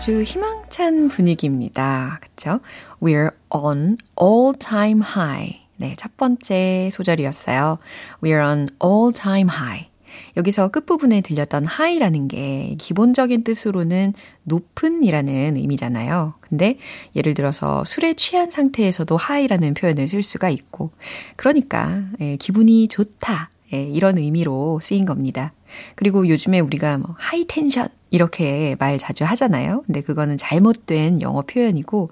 아주 0.00 0.22
희망찬 0.22 1.08
분위기입니다. 1.08 2.20
그쵸? 2.22 2.60
We're 3.02 3.32
on 3.50 3.98
all 4.18 4.54
time 4.58 5.02
high. 5.02 5.60
네, 5.76 5.94
첫 5.98 6.16
번째 6.16 6.88
소절이었어요. 6.90 7.76
We're 8.22 8.42
on 8.42 8.68
all 8.82 9.12
time 9.12 9.50
high. 9.54 9.90
여기서 10.38 10.68
끝부분에 10.68 11.20
들렸던 11.20 11.66
high라는 11.66 12.28
게 12.28 12.76
기본적인 12.78 13.44
뜻으로는 13.44 14.14
높은이라는 14.44 15.58
의미잖아요. 15.58 16.32
근데 16.40 16.78
예를 17.14 17.34
들어서 17.34 17.84
술에 17.84 18.14
취한 18.14 18.50
상태에서도 18.50 19.18
high라는 19.20 19.74
표현을 19.74 20.08
쓸 20.08 20.22
수가 20.22 20.48
있고, 20.48 20.92
그러니까 21.36 22.04
예, 22.22 22.36
기분이 22.36 22.88
좋다. 22.88 23.50
예, 23.74 23.82
이런 23.82 24.16
의미로 24.16 24.80
쓰인 24.80 25.04
겁니다. 25.04 25.52
그리고 25.94 26.26
요즘에 26.26 26.60
우리가 26.60 26.96
뭐 26.96 27.14
high 27.18 27.44
tension 27.46 27.88
이렇게 28.10 28.76
말 28.78 28.98
자주 28.98 29.24
하잖아요. 29.24 29.82
근데 29.86 30.00
그거는 30.00 30.36
잘못된 30.36 31.20
영어 31.22 31.42
표현이고 31.42 32.10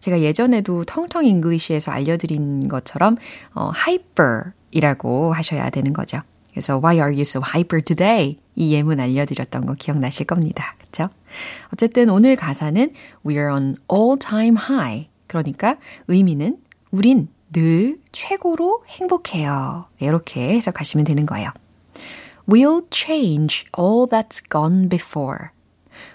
제가 0.00 0.20
예전에도 0.20 0.84
텅텅 0.84 1.24
English에서 1.24 1.90
알려드린 1.90 2.68
것처럼 2.68 3.16
어, 3.54 3.70
hyper이라고 3.74 5.32
하셔야 5.32 5.70
되는 5.70 5.92
거죠. 5.92 6.20
그래서 6.50 6.80
Why 6.82 6.96
are 6.96 7.12
you 7.12 7.22
so 7.22 7.40
hyper 7.44 7.82
today? 7.82 8.38
이 8.54 8.72
예문 8.72 9.00
알려드렸던 9.00 9.66
거 9.66 9.74
기억나실 9.74 10.26
겁니다. 10.26 10.74
그쵸? 10.80 11.08
어쨌든 11.72 12.08
오늘 12.10 12.36
가사는 12.36 12.90
We're 13.24 13.52
an 13.54 13.76
all 13.92 14.18
time 14.18 14.56
high. 14.58 15.08
그러니까 15.26 15.76
의미는 16.08 16.58
우린 16.90 17.28
늘 17.52 17.98
최고로 18.12 18.84
행복해요. 18.88 19.86
이렇게 20.00 20.48
해석하시면 20.54 21.04
되는 21.04 21.26
거예요. 21.26 21.50
We'll 22.48 22.88
change 22.90 23.66
all 23.76 24.08
that's 24.08 24.40
gone 24.48 24.88
before. 24.88 25.50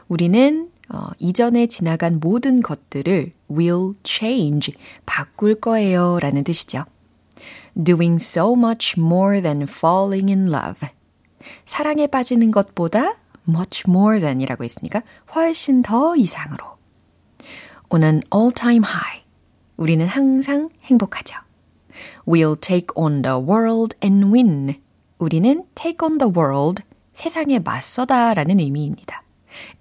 우리는 0.08 0.72
어, 0.90 1.10
이전에 1.20 1.68
지나간 1.68 2.20
모든 2.20 2.62
것들을 2.62 3.32
will 3.50 3.94
change, 4.04 4.74
바꿀 5.06 5.56
거예요 5.56 6.20
라는 6.20 6.44
뜻이죠. 6.44 6.86
Doing 7.82 8.16
so 8.16 8.54
much 8.54 9.00
more 9.00 9.42
than 9.42 9.64
falling 9.64 10.32
in 10.32 10.48
love. 10.48 10.88
사랑에 11.66 12.08
빠지는 12.08 12.52
것보다 12.52 13.18
much 13.48 13.84
more 13.88 14.20
than 14.20 14.42
이라고 14.42 14.64
했으니까 14.64 15.04
훨씬 15.36 15.82
더 15.82 16.16
이상으로. 16.16 16.78
On 17.90 18.04
an 18.04 18.22
all-time 18.34 18.84
high. 18.84 19.24
우리는 19.78 20.06
항상 20.08 20.70
행복하죠. 20.84 21.36
We'll 22.26 22.60
take 22.60 22.88
on 22.96 23.22
the 23.22 23.36
world 23.38 23.96
and 24.04 24.32
win. 24.34 24.82
우리는 25.18 25.66
take 25.76 25.98
on 26.04 26.18
the 26.18 26.32
world, 26.36 26.84
세상에 27.14 27.60
맞서다 27.60 28.34
라는 28.34 28.60
의미입니다. 28.60 29.24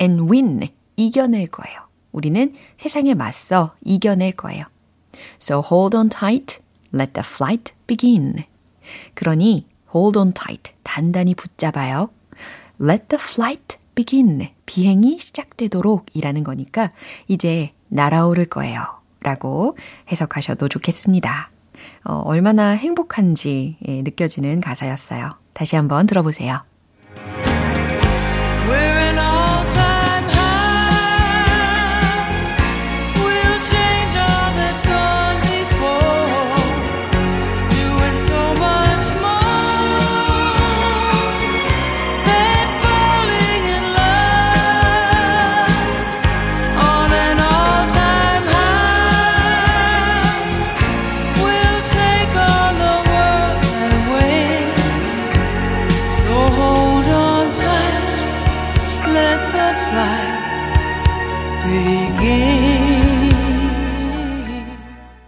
and 0.00 0.24
win, 0.30 0.68
이겨낼 0.96 1.46
거예요. 1.48 1.80
우리는 2.12 2.54
세상에 2.76 3.14
맞서 3.14 3.74
이겨낼 3.84 4.32
거예요. 4.32 4.64
So 5.40 5.62
hold 5.62 5.96
on 5.96 6.08
tight, 6.08 6.60
let 6.94 7.12
the 7.12 7.24
flight 7.24 7.74
begin. 7.86 8.44
그러니 9.14 9.66
hold 9.94 10.18
on 10.18 10.32
tight, 10.32 10.72
단단히 10.82 11.34
붙잡아요. 11.34 12.10
Let 12.80 13.08
the 13.08 13.20
flight 13.20 13.78
begin, 13.94 14.48
비행이 14.66 15.18
시작되도록 15.18 16.06
이라는 16.14 16.44
거니까 16.44 16.90
이제 17.28 17.72
날아오를 17.88 18.46
거예요. 18.46 18.84
라고 19.20 19.76
해석하셔도 20.10 20.68
좋겠습니다. 20.68 21.50
어, 22.04 22.22
얼마나 22.24 22.70
행복한지 22.70 23.76
예, 23.86 24.02
느껴지는 24.02 24.60
가사였어요. 24.60 25.34
다시 25.52 25.76
한번 25.76 26.06
들어보세요. 26.06 26.62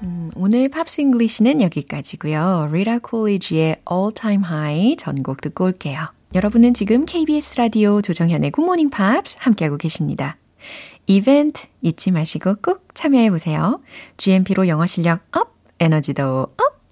음, 0.03 0.31
오늘 0.35 0.70
Pops 0.71 0.95
English는 0.95 1.61
여기까지고요. 1.61 2.70
리타 2.73 2.99
쿨리지의 3.01 3.77
All 3.90 4.14
Time 4.14 4.44
High 4.44 4.96
전곡 4.96 5.42
듣고 5.42 5.64
올게요. 5.64 6.09
여러분은 6.35 6.72
지금 6.72 7.05
KBS 7.05 7.57
라디오 7.59 8.00
조정현의 8.00 8.53
굿모닝 8.53 8.88
팝스 8.90 9.37
함께하고 9.40 9.77
계십니다. 9.77 10.37
이벤트 11.07 11.66
잊지 11.83 12.11
마시고 12.11 12.57
꼭 12.62 12.88
참여해보세요. 12.94 13.83
GMP로 14.16 14.66
영어 14.68 14.87
실력 14.87 15.20
up, 15.37 15.55
에너지도 15.79 16.48
up! 16.57 16.84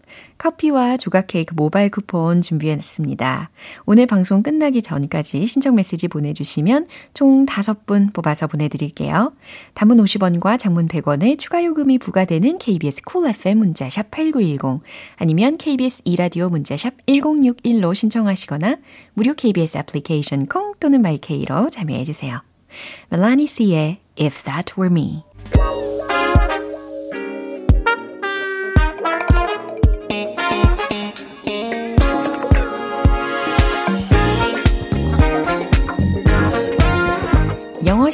커피와 0.42 0.96
조각 0.96 1.28
케이크 1.28 1.54
모바일 1.54 1.88
쿠폰 1.88 2.42
준비했습니다. 2.42 3.50
오늘 3.86 4.06
방송 4.06 4.42
끝나기 4.42 4.82
전까지 4.82 5.46
신청 5.46 5.76
메시지 5.76 6.08
보내주시면 6.08 6.88
총 7.14 7.46
5분 7.46 8.12
뽑아서 8.12 8.48
보내드릴게요. 8.48 9.32
단문 9.74 9.98
50원과 9.98 10.58
장문 10.58 10.88
100원의 10.88 11.38
추가 11.38 11.64
요금이 11.64 11.98
부과되는 11.98 12.58
KBS 12.58 13.02
Cool 13.02 13.30
FM 13.30 13.58
문자샵 13.58 14.10
8910 14.10 14.82
아니면 15.14 15.58
KBS 15.58 16.02
2라디오 16.04 16.48
문자샵 16.48 17.06
1061로 17.06 17.94
신청하시거나 17.94 18.78
무료 19.14 19.34
KBS 19.34 19.78
애플리케이션 19.78 20.46
콩 20.46 20.74
또는 20.80 21.02
마이케이로 21.02 21.70
참여해주세요. 21.70 22.42
멜라니 23.10 23.46
C의 23.46 24.00
If 24.18 24.42
That 24.42 24.74
Were 24.76 24.90
Me 24.90 25.22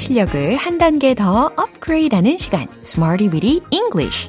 실력을 0.08 0.56
한 0.56 0.78
단계 0.78 1.14
더 1.14 1.52
업그레이드하는 1.54 2.38
시간 2.38 2.66
Smarty 2.82 3.30
Weedy 3.30 3.60
English 3.70 4.28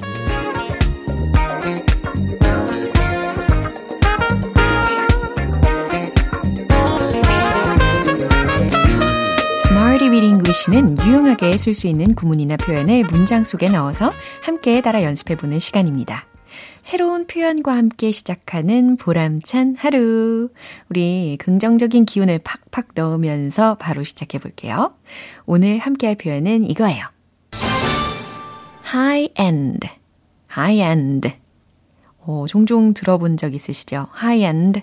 with 10.10 10.24
English는 10.24 10.96
유용하게 11.06 11.52
쓸 11.56 11.74
수 11.74 11.86
있는 11.86 12.14
구문이나 12.14 12.56
표현을 12.56 13.04
문장 13.10 13.44
속에 13.44 13.68
넣어서 13.70 14.12
함께 14.42 14.80
따라 14.80 15.02
연습해 15.02 15.36
보는 15.36 15.58
시간입니다. 15.60 16.29
새로운 16.90 17.28
표현과 17.28 17.70
함께 17.70 18.10
시작하는 18.10 18.96
보람찬 18.96 19.76
하루. 19.78 20.48
우리 20.88 21.36
긍정적인 21.38 22.04
기운을 22.04 22.40
팍팍 22.40 22.88
넣으면서 22.96 23.76
바로 23.76 24.02
시작해 24.02 24.38
볼게요. 24.38 24.96
오늘 25.46 25.78
함께 25.78 26.08
할 26.08 26.16
표현은 26.16 26.68
이거예요. 26.68 27.06
high 28.92 29.32
end, 29.38 29.86
high 30.50 30.80
end. 30.80 31.30
어, 32.18 32.46
종종 32.48 32.92
들어본 32.92 33.36
적 33.36 33.54
있으시죠? 33.54 34.08
high 34.20 34.42
end. 34.42 34.82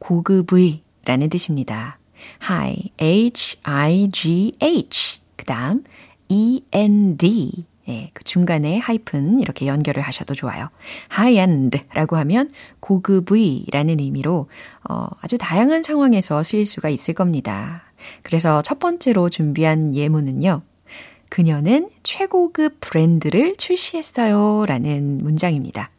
고급의 0.00 0.82
라는 1.06 1.30
뜻입니다. 1.30 1.98
high, 2.46 2.90
h-i-g-h. 3.00 4.52
그 5.36 5.46
다음, 5.46 5.82
e-n-d. 6.28 7.64
예, 7.88 8.10
그 8.14 8.22
중간에 8.22 8.78
하이픈 8.78 9.40
이렇게 9.40 9.66
연결을 9.66 10.02
하셔도 10.02 10.34
좋아요. 10.34 10.68
high-end라고 11.10 12.14
하면 12.14 12.52
고급의라는 12.80 13.98
의미로 14.00 14.48
어, 14.88 15.06
아주 15.20 15.36
다양한 15.38 15.82
상황에서 15.82 16.42
쓰일 16.42 16.64
수가 16.64 16.88
있을 16.90 17.14
겁니다. 17.14 17.82
그래서 18.22 18.62
첫 18.62 18.78
번째로 18.78 19.28
준비한 19.28 19.94
예문은요. 19.94 20.62
그녀는 21.28 21.88
최고급 22.02 22.78
브랜드를 22.80 23.56
출시했어요. 23.56 24.66
라는 24.66 25.18
문장입니다. 25.22 25.90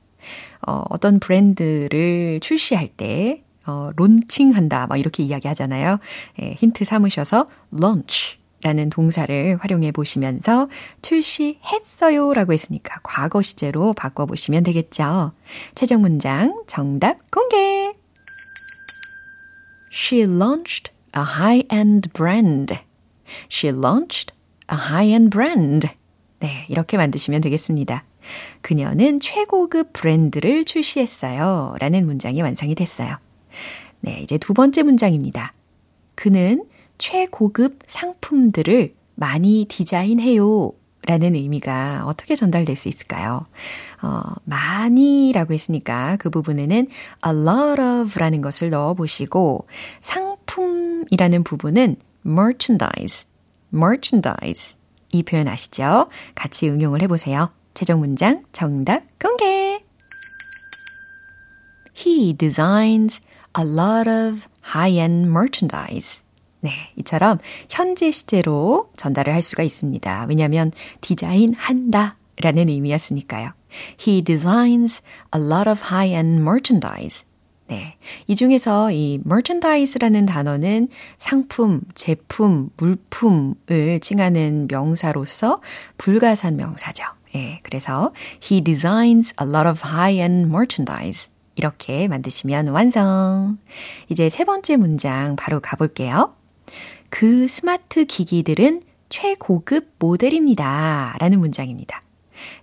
어, 0.66 0.84
어떤 0.90 1.20
브랜드를 1.20 2.40
출시할 2.40 2.88
때, 2.88 3.44
어, 3.66 3.90
론칭한다. 3.96 4.88
막 4.88 4.98
이렇게 4.98 5.24
이야기 5.24 5.48
하잖아요. 5.48 6.00
예, 6.42 6.54
힌트 6.54 6.86
삼으셔서 6.86 7.48
launch 7.74 8.38
라는 8.64 8.90
동사를 8.90 9.58
활용해 9.60 9.92
보시면서 9.92 10.70
출시했어요 11.02 12.34
라고 12.34 12.54
했으니까 12.54 13.00
과거 13.04 13.42
시제로 13.42 13.94
바꿔보시면 13.94 14.64
되겠죠. 14.64 15.34
최종 15.76 16.02
문장 16.02 16.64
정답 16.66 17.30
공개! 17.30 17.94
She 19.92 20.24
launched 20.24 20.92
a 21.16 21.24
high-end 21.24 22.10
brand. 22.14 22.74
She 23.52 23.76
launched 23.76 24.34
a 24.72 24.78
high-end 24.78 25.30
brand. 25.30 25.90
네, 26.40 26.66
이렇게 26.70 26.98
만드시면 26.98 27.42
되겠습니다. 27.42 28.06
그녀는 28.62 29.20
최고급 29.20 29.94
브랜드를 29.94 30.66
출시했어요. 30.66 31.76
라는 31.80 32.06
문장이 32.06 32.42
완성이 32.42 32.76
됐어요. 32.76 33.18
네, 34.00 34.20
이제 34.22 34.38
두 34.38 34.54
번째 34.54 34.84
문장입니다. 34.84 35.54
그는 36.16 36.66
최고급 37.04 37.80
상품들을 37.86 38.96
많이 39.16 39.66
디자인해요. 39.68 40.72
라는 41.06 41.36
의미가 41.36 42.04
어떻게 42.06 42.34
전달될 42.34 42.78
수 42.78 42.88
있을까요? 42.88 43.46
어, 44.02 44.22
많이 44.46 45.34
라고 45.34 45.54
했으니까 45.54 46.16
그 46.16 46.30
부분에는 46.30 46.88
a 47.28 47.32
lot 47.34 47.82
of 47.82 48.18
라는 48.18 48.40
것을 48.42 48.70
넣어 48.70 48.94
보시고 48.94 49.68
상품이라는 50.00 51.44
부분은 51.44 51.98
merchandise, 52.26 53.28
merchandise 53.74 54.78
이 55.12 55.24
표현 55.24 55.50
아시죠? 55.50 56.08
같이 56.36 56.70
응용을 56.70 57.02
해보세요. 57.02 57.52
최종 57.74 58.00
문장 58.00 58.46
정답 58.54 59.04
공개! 59.20 59.84
He 61.94 62.34
designs 62.34 63.22
a 63.60 63.66
lot 63.66 64.10
of 64.10 64.48
high-end 64.74 65.30
merchandise. 65.30 66.24
네, 66.64 66.72
이처럼 66.96 67.40
현재 67.70 68.10
시제로 68.10 68.90
전달을 68.96 69.34
할 69.34 69.42
수가 69.42 69.64
있습니다. 69.64 70.28
왜냐하면 70.30 70.72
디자인 71.02 71.54
한다 71.56 72.16
라는 72.42 72.70
의미였으니까요. 72.70 73.52
He 74.00 74.22
designs 74.22 75.04
a 75.36 75.42
lot 75.42 75.70
of 75.70 75.82
high-end 75.92 76.42
merchandise. 76.42 77.28
네. 77.68 77.98
이 78.28 78.36
중에서 78.38 78.92
이 78.92 79.20
merchandise라는 79.26 80.26
단어는 80.26 80.88
상품, 81.18 81.82
제품, 81.96 82.70
물품을 82.78 84.00
칭하는 84.02 84.68
명사로서 84.72 85.60
불가산 85.98 86.56
명사죠. 86.56 87.04
예. 87.36 87.60
그래서 87.64 88.14
he 88.42 88.62
designs 88.62 89.34
a 89.42 89.46
lot 89.46 89.68
of 89.68 89.82
high-end 89.86 90.50
merchandise. 90.50 91.30
이렇게 91.56 92.08
만드시면 92.08 92.70
완성. 92.70 93.58
이제 94.08 94.30
세 94.30 94.46
번째 94.46 94.78
문장 94.78 95.36
바로 95.36 95.60
가볼게요. 95.60 96.34
그 97.16 97.48
스마트 97.48 98.06
기기들은 98.06 98.82
최고급 99.10 99.92
모델입니다. 100.00 101.16
라는 101.20 101.40
문장입니다. 101.42 102.02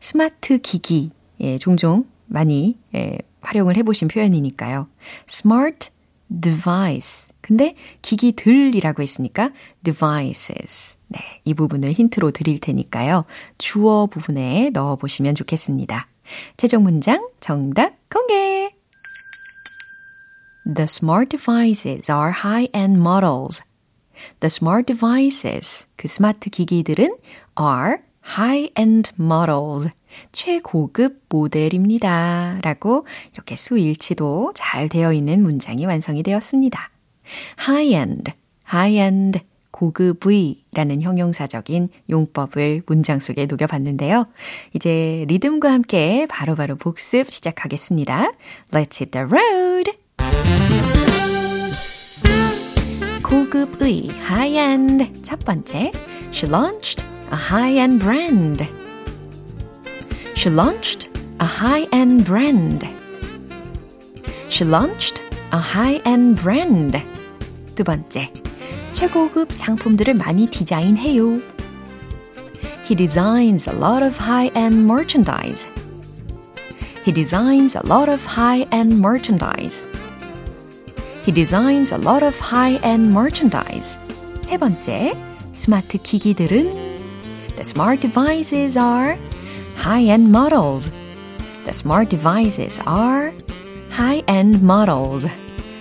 스마트 0.00 0.58
기기, 0.58 1.12
예, 1.38 1.56
종종 1.56 2.06
많이 2.26 2.76
예, 2.92 3.16
활용을 3.42 3.76
해보신 3.76 4.08
표현이니까요. 4.08 4.88
smart 5.28 5.90
device. 6.28 7.32
근데 7.40 7.76
기기들이라고 8.02 9.02
했으니까 9.02 9.52
devices. 9.84 10.98
네, 11.06 11.20
이 11.44 11.54
부분을 11.54 11.92
힌트로 11.92 12.32
드릴 12.32 12.58
테니까요. 12.58 13.26
주어 13.56 14.06
부분에 14.06 14.70
넣어보시면 14.70 15.36
좋겠습니다. 15.36 16.08
최종 16.56 16.82
문장 16.82 17.28
정답 17.38 17.94
공개! 18.12 18.74
The 20.66 20.86
smart 20.88 21.28
devices 21.36 22.10
are 22.10 22.32
high-end 22.32 22.98
models. 22.98 23.62
The 24.40 24.46
smart 24.46 24.92
devices, 24.92 25.86
그 25.96 26.08
스마트 26.08 26.50
기기들은 26.50 27.16
are 27.60 27.96
high-end 28.38 29.12
models, 29.18 29.90
최고급 30.32 31.22
모델입니다. 31.28 32.58
라고 32.62 33.06
이렇게 33.32 33.56
수일치도 33.56 34.52
잘 34.54 34.88
되어 34.88 35.12
있는 35.12 35.42
문장이 35.42 35.86
완성이 35.86 36.22
되었습니다. 36.22 36.90
high-end, 37.66 38.32
high-end, 38.72 39.40
고급의 39.70 40.64
라는 40.74 41.00
형용사적인 41.00 41.88
용법을 42.10 42.82
문장 42.86 43.18
속에 43.18 43.46
녹여봤는데요. 43.46 44.26
이제 44.74 45.24
리듬과 45.28 45.72
함께 45.72 46.26
바로바로 46.28 46.74
바로 46.74 46.76
복습 46.76 47.32
시작하겠습니다. 47.32 48.32
Let's 48.72 49.00
hit 49.00 49.10
the 49.12 49.26
road! 49.26 51.09
고급의 53.29 54.09
high-end 54.09 55.21
첫 55.23 55.39
번째 55.45 55.91
She 56.31 56.49
launched 56.49 57.05
a 57.31 57.37
high-end 57.37 57.99
brand. 57.99 58.67
She 60.35 60.53
launched 60.53 61.09
a 61.39 61.45
high-end 61.45 62.25
brand. 62.25 62.85
She 64.49 64.65
launched 64.65 65.21
a 65.51 65.57
high-end 65.57 66.41
brand. 66.41 67.01
두 67.75 67.83
번째 67.83 68.31
최고급 68.93 69.51
상품들을 69.51 70.13
많이 70.13 70.47
디자인해요. 70.47 71.41
He 72.85 72.95
designs 72.95 73.69
a 73.69 73.75
lot 73.75 74.05
of 74.05 74.17
high-end 74.17 74.85
merchandise. 74.85 75.67
He 77.03 77.11
designs 77.13 77.75
a 77.75 77.85
lot 77.85 78.09
of 78.09 78.25
high-end 78.25 78.99
merchandise. 78.99 79.85
He 81.25 81.31
designs 81.31 81.91
a 81.91 81.97
lot 81.97 82.23
of 82.23 82.37
high-end 82.39 83.11
merchandise. 83.11 83.97
세 84.41 84.57
번째, 84.57 85.13
스마트 85.53 85.97
기기들은 85.97 86.95
The 87.55 87.63
smart 87.63 88.01
devices 88.01 88.77
are 88.77 89.17
high-end 89.77 90.29
models. 90.29 90.91
The 91.65 91.73
smart 91.73 92.09
devices 92.09 92.79
are 92.85 93.33
high-end 93.89 94.61
models. 94.61 95.25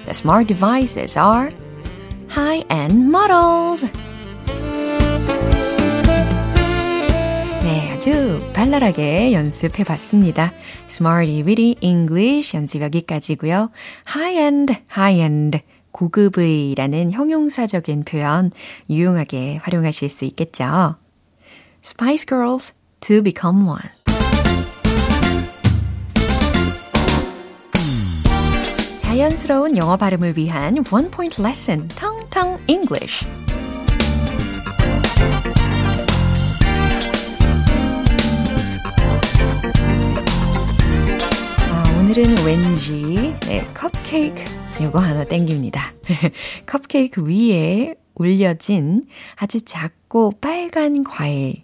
The 0.06 0.14
smart 0.14 0.46
devices 0.46 1.18
are 1.18 1.50
high-end 2.28 3.10
models. 3.10 3.84
아주 7.99 8.39
발랄하게 8.53 9.33
연습해 9.33 9.83
봤습니다. 9.83 10.53
Smarty 10.89 11.43
Weedy 11.43 11.75
English 11.81 12.55
연습 12.55 12.81
여기까지고요. 12.81 13.71
High-end, 14.15 14.73
high-end, 14.97 15.59
고급의라는 15.91 17.11
형용사적인 17.11 18.05
표현 18.05 18.51
유용하게 18.89 19.57
활용하실 19.63 20.07
수 20.07 20.23
있겠죠. 20.23 20.95
Spice 21.83 22.25
Girls, 22.25 22.73
To 23.01 23.21
Become 23.21 23.67
One. 23.67 23.89
자연스러운 28.99 29.75
영어 29.75 29.97
발음을 29.97 30.37
위한 30.37 30.85
One 30.89 31.11
Point 31.11 31.41
Lesson, 31.41 31.89
텅텅 31.89 32.59
English. 32.67 33.25
오늘은 42.09 42.43
왠지 42.43 43.35
네, 43.41 43.63
컵케이크 43.75 44.43
요거 44.81 44.97
하나 44.97 45.23
땡깁니다. 45.23 45.93
컵케이크 46.65 47.23
위에 47.23 47.93
올려진 48.15 49.05
아주 49.35 49.61
작고 49.61 50.39
빨간 50.41 51.03
과일 51.03 51.61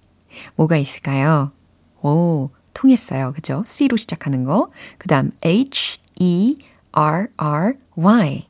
뭐가 0.55 0.77
있을까요? 0.77 1.51
오, 2.03 2.51
통했어요. 2.75 3.33
그죠? 3.33 3.63
C로 3.65 3.97
시작하는 3.97 4.43
거. 4.43 4.69
그 4.99 5.07
다음 5.07 5.31
H, 5.43 5.99
E, 6.19 6.57
R, 6.91 7.25
R, 7.37 7.73
Y. 7.95 8.47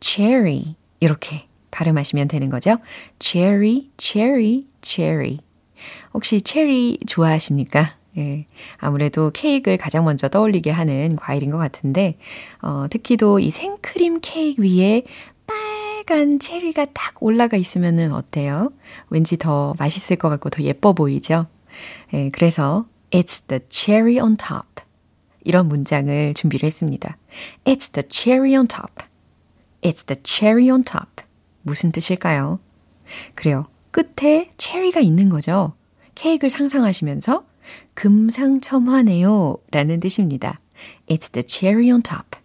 cherry. 0.00 0.76
이렇게 0.98 1.46
발음하시면 1.70 2.28
되는 2.28 2.48
거죠. 2.48 2.78
cherry, 3.18 3.90
cherry, 3.98 4.64
cherry. 4.80 5.40
혹시 6.14 6.40
체리 6.40 7.00
좋아하십니까? 7.06 7.97
예. 8.18 8.46
아무래도 8.76 9.30
케이크를 9.30 9.78
가장 9.78 10.04
먼저 10.04 10.28
떠올리게 10.28 10.70
하는 10.70 11.16
과일인 11.16 11.50
것 11.50 11.58
같은데, 11.58 12.18
어, 12.60 12.86
특히도 12.90 13.38
이 13.38 13.50
생크림 13.50 14.18
케이크 14.20 14.62
위에 14.62 15.04
빨간 15.46 16.38
체리가 16.38 16.86
딱 16.92 17.22
올라가 17.22 17.56
있으면 17.56 18.12
어때요? 18.12 18.72
왠지 19.08 19.38
더 19.38 19.74
맛있을 19.78 20.16
것 20.16 20.28
같고 20.28 20.50
더 20.50 20.62
예뻐 20.62 20.92
보이죠? 20.92 21.46
예, 22.12 22.30
그래서 22.30 22.86
It's 23.10 23.46
the 23.46 23.60
cherry 23.70 24.18
on 24.18 24.36
top. 24.36 24.66
이런 25.44 25.68
문장을 25.68 26.34
준비를 26.34 26.66
했습니다. 26.66 27.16
It's 27.64 27.92
the 27.92 28.06
cherry 28.08 28.54
on 28.54 28.66
top. 28.66 29.04
It's 29.80 30.06
the 30.06 30.20
cherry 30.22 30.70
on 30.70 30.84
top. 30.84 31.24
무슨 31.62 31.92
뜻일까요? 31.92 32.58
그래요. 33.34 33.66
끝에 33.90 34.50
체리가 34.58 35.00
있는 35.00 35.28
거죠. 35.30 35.72
케이크를 36.14 36.50
상상하시면서 36.50 37.44
금상첨화네요 37.94 39.58
라는 39.70 40.00
뜻입니다. 40.00 40.58
It's 41.08 41.32
the 41.32 41.44
cherry 41.46 41.90
on 41.90 42.02
top. 42.02 42.40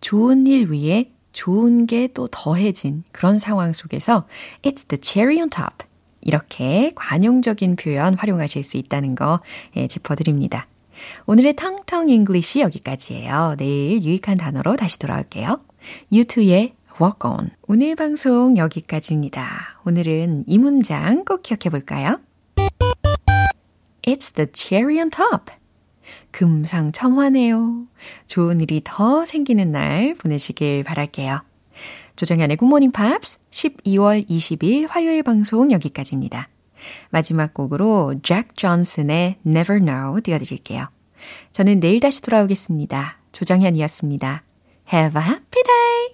좋은 0.00 0.46
일 0.46 0.70
위에 0.70 1.12
좋은 1.32 1.86
게 1.86 2.08
또 2.14 2.28
더해진 2.30 3.04
그런 3.12 3.38
상황 3.38 3.72
속에서 3.72 4.26
It's 4.62 4.88
the 4.88 4.98
cherry 5.02 5.38
on 5.38 5.50
top. 5.50 5.86
이렇게 6.22 6.90
관용적인 6.96 7.76
표현 7.76 8.14
활용하실 8.14 8.64
수 8.64 8.76
있다는 8.78 9.14
거 9.14 9.40
예, 9.76 9.86
짚어드립니다. 9.86 10.66
오늘의 11.26 11.54
텅텅 11.56 12.08
English 12.08 12.60
여기까지예요. 12.60 13.56
내일 13.58 14.02
유익한 14.02 14.38
단어로 14.38 14.76
다시 14.76 14.98
돌아올게요. 14.98 15.60
U2의 16.10 16.74
Walk 17.00 17.30
On. 17.30 17.50
오늘 17.68 17.94
방송 17.94 18.56
여기까지입니다. 18.56 19.80
오늘은 19.84 20.44
이 20.46 20.58
문장 20.58 21.24
꼭 21.26 21.42
기억해 21.42 21.68
볼까요? 21.70 22.18
It's 24.06 24.32
the 24.34 24.46
cherry 24.52 24.98
on 24.98 25.10
top. 25.10 25.52
금상첨화네요. 26.30 27.86
좋은 28.26 28.60
일이 28.60 28.80
더 28.84 29.24
생기는 29.24 29.72
날 29.72 30.14
보내시길 30.14 30.84
바랄게요. 30.84 31.42
조정현의 32.14 32.56
굿모닝 32.56 32.92
팝스 32.92 33.40
12월 33.50 34.28
20일 34.28 34.86
화요일 34.88 35.22
방송 35.22 35.72
여기까지입니다. 35.72 36.48
마지막 37.10 37.52
곡으로 37.52 38.14
잭 38.22 38.54
존슨의 38.56 39.36
Never 39.44 39.80
Know 39.80 40.20
띄워드릴게요. 40.22 40.88
저는 41.52 41.80
내일 41.80 42.00
다시 42.00 42.22
돌아오겠습니다. 42.22 43.18
조정현이었습니다. 43.32 44.44
Have 44.92 45.20
a 45.20 45.28
happy 45.28 45.62
day! 45.62 46.06